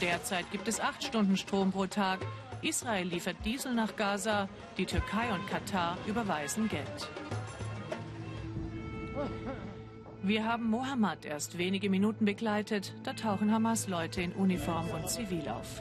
Derzeit 0.00 0.50
gibt 0.50 0.66
es 0.66 0.80
acht 0.80 1.04
Stunden 1.04 1.36
Strom 1.36 1.70
pro 1.70 1.86
Tag. 1.86 2.18
Israel 2.62 3.06
liefert 3.06 3.36
Diesel 3.44 3.74
nach 3.74 3.94
Gaza, 3.94 4.48
die 4.76 4.86
Türkei 4.86 5.32
und 5.32 5.46
Katar 5.48 5.96
überweisen 6.08 6.68
Geld. 6.68 7.08
Wir 10.24 10.44
haben 10.44 10.68
Mohammed 10.68 11.24
erst 11.24 11.58
wenige 11.58 11.88
Minuten 11.90 12.24
begleitet, 12.24 12.92
da 13.04 13.12
tauchen 13.12 13.52
Hamas-Leute 13.52 14.20
in 14.20 14.32
Uniform 14.32 14.90
und 14.90 15.08
Zivil 15.08 15.48
auf. 15.48 15.80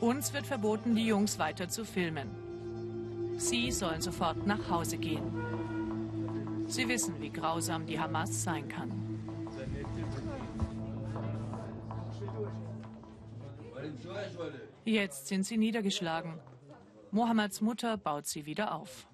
Uns 0.00 0.32
wird 0.32 0.46
verboten, 0.46 0.94
die 0.94 1.06
Jungs 1.06 1.38
weiter 1.38 1.68
zu 1.68 1.84
filmen. 1.84 2.30
Sie 3.36 3.70
sollen 3.70 4.00
sofort 4.00 4.46
nach 4.46 4.70
Hause 4.70 4.96
gehen. 4.96 5.77
Sie 6.68 6.86
wissen, 6.86 7.20
wie 7.20 7.30
grausam 7.30 7.86
die 7.86 7.98
Hamas 7.98 8.42
sein 8.42 8.68
kann. 8.68 8.92
Jetzt 14.84 15.26
sind 15.28 15.44
sie 15.44 15.56
niedergeschlagen. 15.56 16.40
Mohammeds 17.10 17.60
Mutter 17.60 17.96
baut 17.96 18.26
sie 18.26 18.44
wieder 18.46 18.74
auf. 18.74 19.08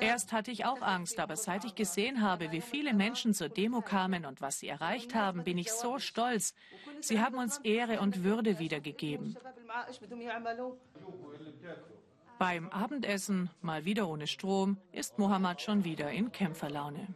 Erst 0.00 0.32
hatte 0.32 0.50
ich 0.50 0.64
auch 0.64 0.80
Angst, 0.80 1.20
aber 1.20 1.36
seit 1.36 1.64
ich 1.64 1.74
gesehen 1.74 2.22
habe, 2.22 2.52
wie 2.52 2.62
viele 2.62 2.94
Menschen 2.94 3.34
zur 3.34 3.50
Demo 3.50 3.82
kamen 3.82 4.24
und 4.24 4.40
was 4.40 4.60
sie 4.60 4.68
erreicht 4.68 5.14
haben, 5.14 5.44
bin 5.44 5.58
ich 5.58 5.72
so 5.72 5.98
stolz. 5.98 6.54
Sie 7.00 7.20
haben 7.20 7.36
uns 7.36 7.58
Ehre 7.58 8.00
und 8.00 8.24
Würde 8.24 8.58
wiedergegeben. 8.58 9.36
Beim 12.38 12.68
Abendessen, 12.68 13.48
mal 13.62 13.84
wieder 13.86 14.08
ohne 14.08 14.26
Strom, 14.26 14.76
ist 14.92 15.18
Mohammed 15.18 15.62
schon 15.62 15.84
wieder 15.84 16.10
in 16.10 16.32
Kämpferlaune. 16.32 17.06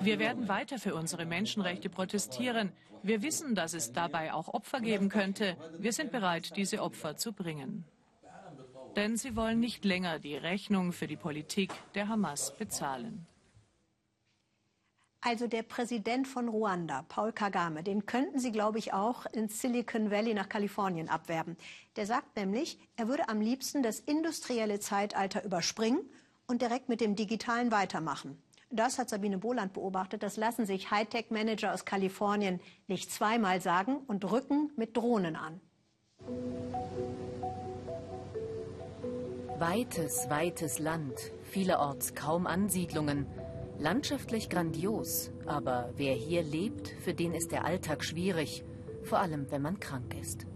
Wir 0.00 0.18
werden 0.18 0.48
weiter 0.48 0.78
für 0.78 0.94
unsere 0.94 1.26
Menschenrechte 1.26 1.90
protestieren. 1.90 2.72
Wir 3.02 3.20
wissen, 3.22 3.54
dass 3.54 3.74
es 3.74 3.92
dabei 3.92 4.32
auch 4.32 4.48
Opfer 4.48 4.80
geben 4.80 5.10
könnte. 5.10 5.56
Wir 5.78 5.92
sind 5.92 6.10
bereit, 6.10 6.56
diese 6.56 6.82
Opfer 6.82 7.16
zu 7.16 7.32
bringen. 7.32 7.84
Denn 8.96 9.16
sie 9.16 9.36
wollen 9.36 9.60
nicht 9.60 9.84
länger 9.84 10.18
die 10.18 10.36
Rechnung 10.36 10.92
für 10.92 11.06
die 11.06 11.16
Politik 11.16 11.72
der 11.94 12.08
Hamas 12.08 12.56
bezahlen. 12.56 13.26
Also 15.20 15.48
der 15.48 15.64
Präsident 15.64 16.28
von 16.28 16.48
Ruanda, 16.48 17.04
Paul 17.08 17.32
Kagame, 17.32 17.82
den 17.82 18.06
könnten 18.06 18.38
Sie, 18.38 18.52
glaube 18.52 18.78
ich, 18.78 18.92
auch 18.92 19.26
ins 19.26 19.60
Silicon 19.60 20.12
Valley 20.12 20.32
nach 20.32 20.48
Kalifornien 20.48 21.08
abwerben. 21.08 21.56
Der 21.96 22.06
sagt 22.06 22.36
nämlich, 22.36 22.78
er 22.96 23.08
würde 23.08 23.28
am 23.28 23.40
liebsten 23.40 23.82
das 23.82 23.98
industrielle 23.98 24.78
Zeitalter 24.78 25.44
überspringen 25.44 26.08
und 26.46 26.62
direkt 26.62 26.88
mit 26.88 27.00
dem 27.00 27.16
Digitalen 27.16 27.72
weitermachen. 27.72 28.40
Das 28.70 28.98
hat 28.98 29.08
Sabine 29.08 29.38
Boland 29.38 29.72
beobachtet. 29.72 30.22
Das 30.22 30.36
lassen 30.36 30.66
sich 30.66 30.90
Hightech-Manager 30.90 31.74
aus 31.74 31.84
Kalifornien 31.84 32.60
nicht 32.86 33.10
zweimal 33.10 33.60
sagen 33.60 33.96
und 34.06 34.30
rücken 34.30 34.70
mit 34.76 34.96
Drohnen 34.96 35.34
an. 35.34 35.60
Weites, 39.58 40.30
weites 40.30 40.78
Land, 40.78 41.14
vielerorts 41.42 42.14
kaum 42.14 42.46
Ansiedlungen. 42.46 43.26
Landschaftlich 43.78 44.48
grandios, 44.50 45.30
aber 45.46 45.90
wer 45.94 46.14
hier 46.14 46.42
lebt, 46.42 46.88
für 47.00 47.14
den 47.14 47.32
ist 47.32 47.52
der 47.52 47.64
Alltag 47.64 48.04
schwierig, 48.04 48.64
vor 49.04 49.20
allem 49.20 49.50
wenn 49.52 49.62
man 49.62 49.78
krank 49.78 50.16
ist. 50.20 50.46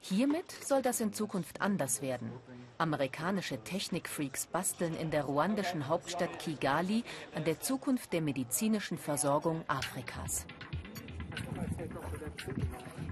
Hiermit 0.00 0.50
soll 0.50 0.82
das 0.82 1.00
in 1.00 1.12
Zukunft 1.12 1.60
anders 1.60 2.02
werden. 2.02 2.32
Amerikanische 2.78 3.58
Technikfreaks 3.62 4.46
basteln 4.46 4.96
in 4.96 5.10
der 5.10 5.24
ruandischen 5.24 5.88
Hauptstadt 5.88 6.38
Kigali 6.40 7.04
an 7.34 7.44
der 7.44 7.60
Zukunft 7.60 8.12
der 8.12 8.20
medizinischen 8.20 8.98
Versorgung 8.98 9.62
Afrikas. 9.68 10.44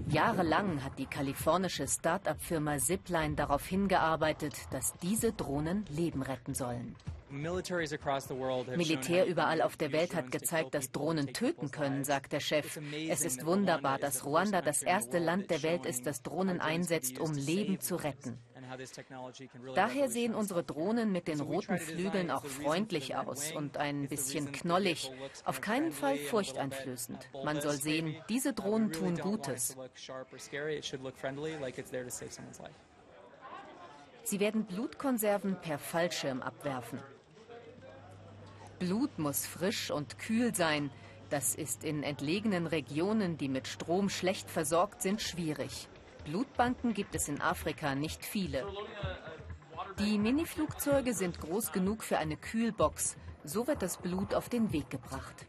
Jahrelang 0.09 0.83
hat 0.83 0.99
die 0.99 1.07
kalifornische 1.07 1.87
Start-up-Firma 1.87 2.77
Zipline 2.77 3.35
darauf 3.35 3.65
hingearbeitet, 3.65 4.53
dass 4.71 4.93
diese 5.01 5.33
Drohnen 5.33 5.83
Leben 5.89 6.21
retten 6.21 6.53
sollen. 6.53 6.95
Militär 7.31 9.25
überall 9.25 9.61
auf 9.61 9.77
der 9.77 9.91
Welt 9.91 10.15
hat 10.15 10.31
gezeigt, 10.31 10.75
dass 10.75 10.91
Drohnen 10.91 11.33
töten 11.33 11.71
können, 11.71 12.03
sagt 12.03 12.33
der 12.33 12.39
Chef. 12.39 12.79
Es 13.09 13.25
ist 13.25 13.45
wunderbar, 13.45 13.97
dass 13.97 14.25
Ruanda 14.25 14.61
das 14.61 14.83
erste 14.83 15.17
Land 15.17 15.49
der 15.49 15.63
Welt 15.63 15.85
ist, 15.85 16.05
das 16.05 16.21
Drohnen 16.21 16.61
einsetzt, 16.61 17.19
um 17.19 17.33
Leben 17.33 17.79
zu 17.79 17.95
retten. 17.95 18.37
Daher 19.75 20.09
sehen 20.09 20.35
unsere 20.35 20.63
Drohnen 20.63 21.11
mit 21.11 21.27
den 21.27 21.39
roten 21.39 21.77
Flügeln 21.77 22.31
auch 22.31 22.45
freundlich 22.45 23.15
aus 23.15 23.51
und 23.51 23.77
ein 23.77 24.07
bisschen 24.07 24.51
knollig, 24.51 25.11
auf 25.43 25.61
keinen 25.61 25.91
Fall 25.91 26.17
furchteinflößend. 26.17 27.29
Man 27.43 27.61
soll 27.61 27.75
sehen, 27.75 28.15
diese 28.29 28.53
Drohnen 28.53 28.91
tun 28.91 29.17
Gutes. 29.17 29.75
Sie 34.23 34.39
werden 34.39 34.65
Blutkonserven 34.65 35.61
per 35.61 35.77
Fallschirm 35.77 36.41
abwerfen. 36.41 36.99
Blut 38.79 39.19
muss 39.19 39.45
frisch 39.45 39.91
und 39.91 40.17
kühl 40.19 40.53
sein. 40.53 40.91
Das 41.29 41.55
ist 41.55 41.83
in 41.83 42.03
entlegenen 42.03 42.67
Regionen, 42.67 43.37
die 43.37 43.49
mit 43.49 43.67
Strom 43.67 44.09
schlecht 44.09 44.49
versorgt 44.49 45.01
sind, 45.01 45.21
schwierig. 45.21 45.87
Blutbanken 46.25 46.93
gibt 46.93 47.15
es 47.15 47.29
in 47.29 47.39
Afrika 47.39 47.95
nicht 47.95 48.25
viele. 48.25 48.65
Die 49.99 50.17
Miniflugzeuge 50.17 51.13
sind 51.13 51.39
groß 51.39 51.71
genug 51.71 52.03
für 52.03 52.17
eine 52.17 52.35
Kühlbox. 52.35 53.15
So 53.43 53.67
wird 53.67 53.81
das 53.81 53.97
Blut 53.97 54.33
auf 54.33 54.49
den 54.49 54.73
Weg 54.73 54.89
gebracht. 54.89 55.45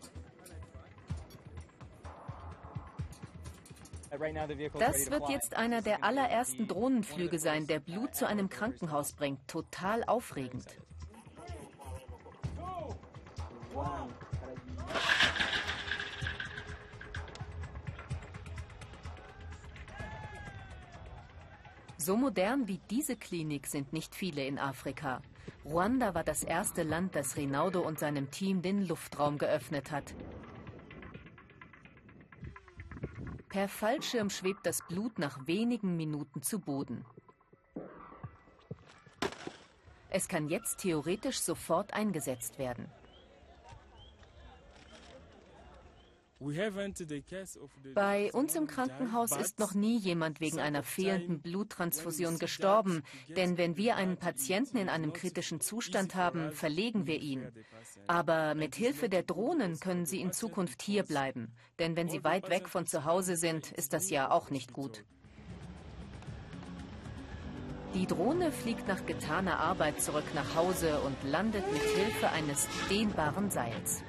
Das 4.79 5.11
wird 5.11 5.29
jetzt 5.29 5.55
einer 5.57 5.83
der 5.83 6.05
allerersten 6.05 6.69
Drohnenflüge 6.69 7.39
sein, 7.39 7.67
der 7.67 7.81
Blut 7.81 8.15
zu 8.15 8.27
einem 8.27 8.49
Krankenhaus 8.49 9.13
bringt. 9.13 9.47
Total 9.49 10.05
aufregend. 10.05 10.79
So 22.07 22.17
modern 22.17 22.69
wie 22.69 22.79
diese 22.89 23.17
Klinik 23.17 23.67
sind 23.67 23.93
nicht 23.93 24.15
viele 24.15 24.47
in 24.47 24.61
Afrika. 24.61 25.23
Ruanda 25.65 26.15
war 26.15 26.23
das 26.23 26.45
erste 26.45 26.85
Land, 26.85 27.17
das 27.17 27.37
Rinaldo 27.37 27.81
und 27.81 27.99
seinem 27.99 28.31
Team 28.31 28.63
den 28.63 28.87
Luftraum 28.87 29.39
geöffnet 29.39 29.91
hat. 29.91 30.15
Per 33.49 33.69
Fallschirm 33.69 34.31
schwebt 34.31 34.65
das 34.67 34.87
Blut 34.87 35.19
nach 35.19 35.49
wenigen 35.49 35.97
Minuten 35.97 36.43
zu 36.43 36.61
Boden. 36.61 37.05
Es 40.09 40.29
kann 40.29 40.49
jetzt 40.49 40.79
theoretisch 40.79 41.41
sofort 41.41 41.93
eingesetzt 41.93 42.61
werden. 42.61 42.89
Bei 47.95 48.33
uns 48.33 48.55
im 48.55 48.67
Krankenhaus 48.67 49.31
ist 49.33 49.59
noch 49.59 49.73
nie 49.73 49.97
jemand 49.99 50.41
wegen 50.41 50.61
einer 50.61 50.83
fehlenden 50.83 51.41
Bluttransfusion 51.41 52.39
gestorben, 52.39 53.03
denn 53.29 53.57
wenn 53.57 53.79
wir 53.79 53.97
einen 53.97 54.19
Patienten 54.19 54.77
in 54.77 54.91
einem 54.91 55.15
kritischen 55.15 55.61
Zustand 55.61 56.15
haben, 56.15 56.53
verlegen 56.53 57.07
wir 57.07 57.19
ihn. 57.21 57.51
Aber 58.07 58.55
mit 58.55 58.75
Hilfe 58.75 59.09
der 59.09 59.23
Drohnen 59.23 59.81
können 59.81 60.05
sie 60.05 60.21
in 60.21 60.33
Zukunft 60.33 60.83
hier 60.83 61.05
bleiben, 61.05 61.55
denn 61.79 61.97
wenn 61.97 62.11
sie 62.11 62.23
weit 62.23 62.51
weg 62.51 62.69
von 62.69 62.87
zu 62.87 63.07
Hause 63.07 63.37
sind, 63.37 63.73
ist 63.73 63.95
das 63.95 64.11
ja 64.11 64.31
auch 64.31 64.51
nicht 64.51 64.75
gut. 64.75 65.05
Die 67.95 68.07
Drohne 68.07 68.53
fliegt 68.53 68.87
nach 68.89 69.07
getaner 69.07 69.59
Arbeit 69.59 70.03
zurück 70.03 70.27
nach 70.35 70.55
Hause 70.55 71.01
und 71.01 71.17
landet 71.25 71.65
mit 71.73 71.83
Hilfe 71.83 72.29
eines 72.29 72.69
dehnbaren 72.91 73.51
Seils. 73.51 74.03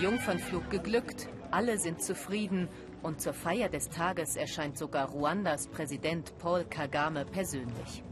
Jungfernflug 0.00 0.70
geglückt, 0.70 1.28
alle 1.50 1.76
sind 1.76 2.00
zufrieden 2.00 2.68
und 3.02 3.20
zur 3.20 3.32
Feier 3.32 3.68
des 3.68 3.88
Tages 3.88 4.36
erscheint 4.36 4.78
sogar 4.78 5.08
Ruandas 5.08 5.66
Präsident 5.66 6.38
Paul 6.38 6.64
Kagame 6.64 7.24
persönlich. 7.24 8.04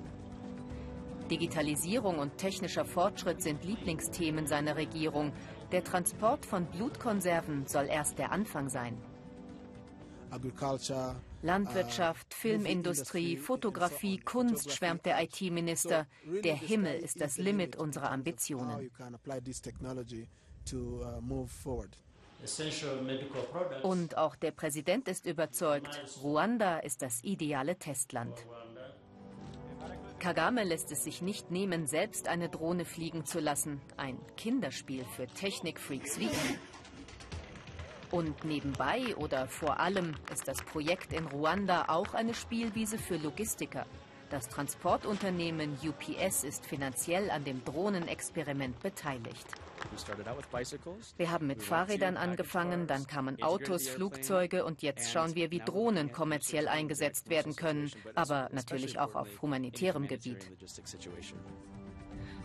Digitalisierung 1.30 2.18
und 2.18 2.38
technischer 2.38 2.84
Fortschritt 2.84 3.40
sind 3.40 3.64
Lieblingsthemen 3.64 4.48
seiner 4.48 4.76
Regierung. 4.76 5.32
Der 5.70 5.84
Transport 5.84 6.44
von 6.44 6.66
Blutkonserven 6.66 7.66
soll 7.66 7.86
erst 7.86 8.18
der 8.18 8.32
Anfang 8.32 8.68
sein. 8.68 9.00
Landwirtschaft, 11.42 12.26
uh, 12.32 12.36
Filmindustrie, 12.36 13.36
Fotografie, 13.36 14.18
Kunst, 14.18 14.72
schwärmt 14.72 15.06
der 15.06 15.22
IT-Minister. 15.22 16.08
Der 16.42 16.56
Himmel 16.56 16.98
ist 16.98 17.20
das 17.20 17.38
Limit 17.38 17.76
unserer 17.76 18.10
Ambitionen. 18.10 18.90
Uh, 20.72 21.20
Und 23.82 24.16
auch 24.16 24.36
der 24.36 24.50
Präsident 24.50 25.08
ist 25.08 25.26
überzeugt, 25.26 26.00
Ruanda 26.22 26.78
ist 26.78 27.02
das 27.02 27.22
ideale 27.24 27.78
Testland. 27.78 28.34
Kagame 30.18 30.64
lässt 30.64 30.90
es 30.92 31.04
sich 31.04 31.22
nicht 31.22 31.50
nehmen, 31.50 31.86
selbst 31.86 32.28
eine 32.28 32.48
Drohne 32.48 32.84
fliegen 32.84 33.24
zu 33.26 33.38
lassen. 33.38 33.80
Ein 33.96 34.18
Kinderspiel 34.36 35.04
für 35.04 35.26
Technikfreaks 35.26 36.18
wie 36.18 36.24
ihn. 36.24 36.58
Und 38.10 38.44
nebenbei 38.44 39.14
oder 39.16 39.46
vor 39.46 39.78
allem 39.78 40.14
ist 40.32 40.48
das 40.48 40.62
Projekt 40.62 41.12
in 41.12 41.26
Ruanda 41.26 41.86
auch 41.88 42.14
eine 42.14 42.34
Spielwiese 42.34 42.98
für 42.98 43.16
Logistiker. 43.16 43.84
Das 44.30 44.48
Transportunternehmen 44.48 45.78
UPS 45.84 46.44
ist 46.44 46.64
finanziell 46.66 47.30
an 47.30 47.44
dem 47.44 47.64
Drohnenexperiment 47.64 48.80
beteiligt. 48.80 49.46
Wir 51.16 51.30
haben 51.30 51.46
mit 51.46 51.62
Fahrrädern 51.62 52.16
angefangen, 52.16 52.86
dann 52.86 53.06
kamen 53.06 53.42
Autos, 53.42 53.88
Flugzeuge 53.88 54.64
und 54.64 54.82
jetzt 54.82 55.10
schauen 55.10 55.34
wir, 55.34 55.50
wie 55.50 55.60
Drohnen 55.60 56.12
kommerziell 56.12 56.68
eingesetzt 56.68 57.28
werden 57.28 57.56
können, 57.56 57.90
aber 58.14 58.48
natürlich 58.52 58.98
auch 58.98 59.14
auf 59.14 59.42
humanitärem 59.42 60.06
Gebiet. 60.06 60.50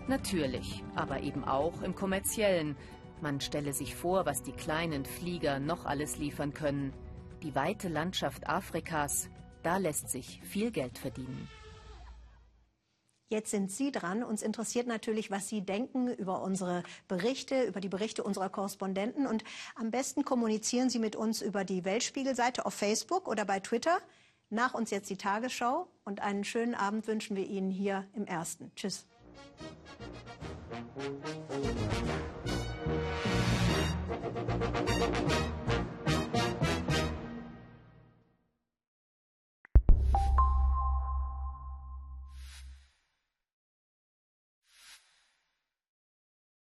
Natürlich, 0.07 0.83
aber 0.95 1.21
eben 1.21 1.43
auch 1.43 1.81
im 1.81 1.95
kommerziellen. 1.95 2.75
Man 3.21 3.39
stelle 3.39 3.73
sich 3.73 3.95
vor, 3.95 4.25
was 4.25 4.41
die 4.41 4.51
kleinen 4.51 5.05
Flieger 5.05 5.59
noch 5.59 5.85
alles 5.85 6.17
liefern 6.17 6.53
können. 6.53 6.93
Die 7.43 7.53
weite 7.55 7.87
Landschaft 7.87 8.47
Afrikas, 8.47 9.29
da 9.63 9.77
lässt 9.77 10.09
sich 10.09 10.41
viel 10.43 10.71
Geld 10.71 10.97
verdienen. 10.97 11.47
Jetzt 13.31 13.51
sind 13.51 13.71
Sie 13.71 13.93
dran. 13.93 14.23
Uns 14.23 14.41
interessiert 14.41 14.87
natürlich, 14.87 15.31
was 15.31 15.47
Sie 15.47 15.61
denken 15.61 16.09
über 16.09 16.41
unsere 16.41 16.83
Berichte, 17.07 17.63
über 17.63 17.79
die 17.79 17.87
Berichte 17.87 18.25
unserer 18.25 18.49
Korrespondenten. 18.49 19.25
Und 19.25 19.45
am 19.75 19.89
besten 19.89 20.25
kommunizieren 20.25 20.89
Sie 20.89 20.99
mit 20.99 21.15
uns 21.15 21.41
über 21.41 21.63
die 21.63 21.85
Weltspiegelseite 21.85 22.65
auf 22.65 22.73
Facebook 22.73 23.29
oder 23.29 23.45
bei 23.45 23.61
Twitter. 23.61 23.99
Nach 24.49 24.73
uns 24.73 24.91
jetzt 24.91 25.09
die 25.09 25.15
Tagesschau 25.15 25.87
und 26.03 26.19
einen 26.19 26.43
schönen 26.43 26.75
Abend 26.75 27.07
wünschen 27.07 27.37
wir 27.37 27.47
Ihnen 27.47 27.71
hier 27.71 28.05
im 28.13 28.25
Ersten. 28.25 28.69
Tschüss. 28.75 29.07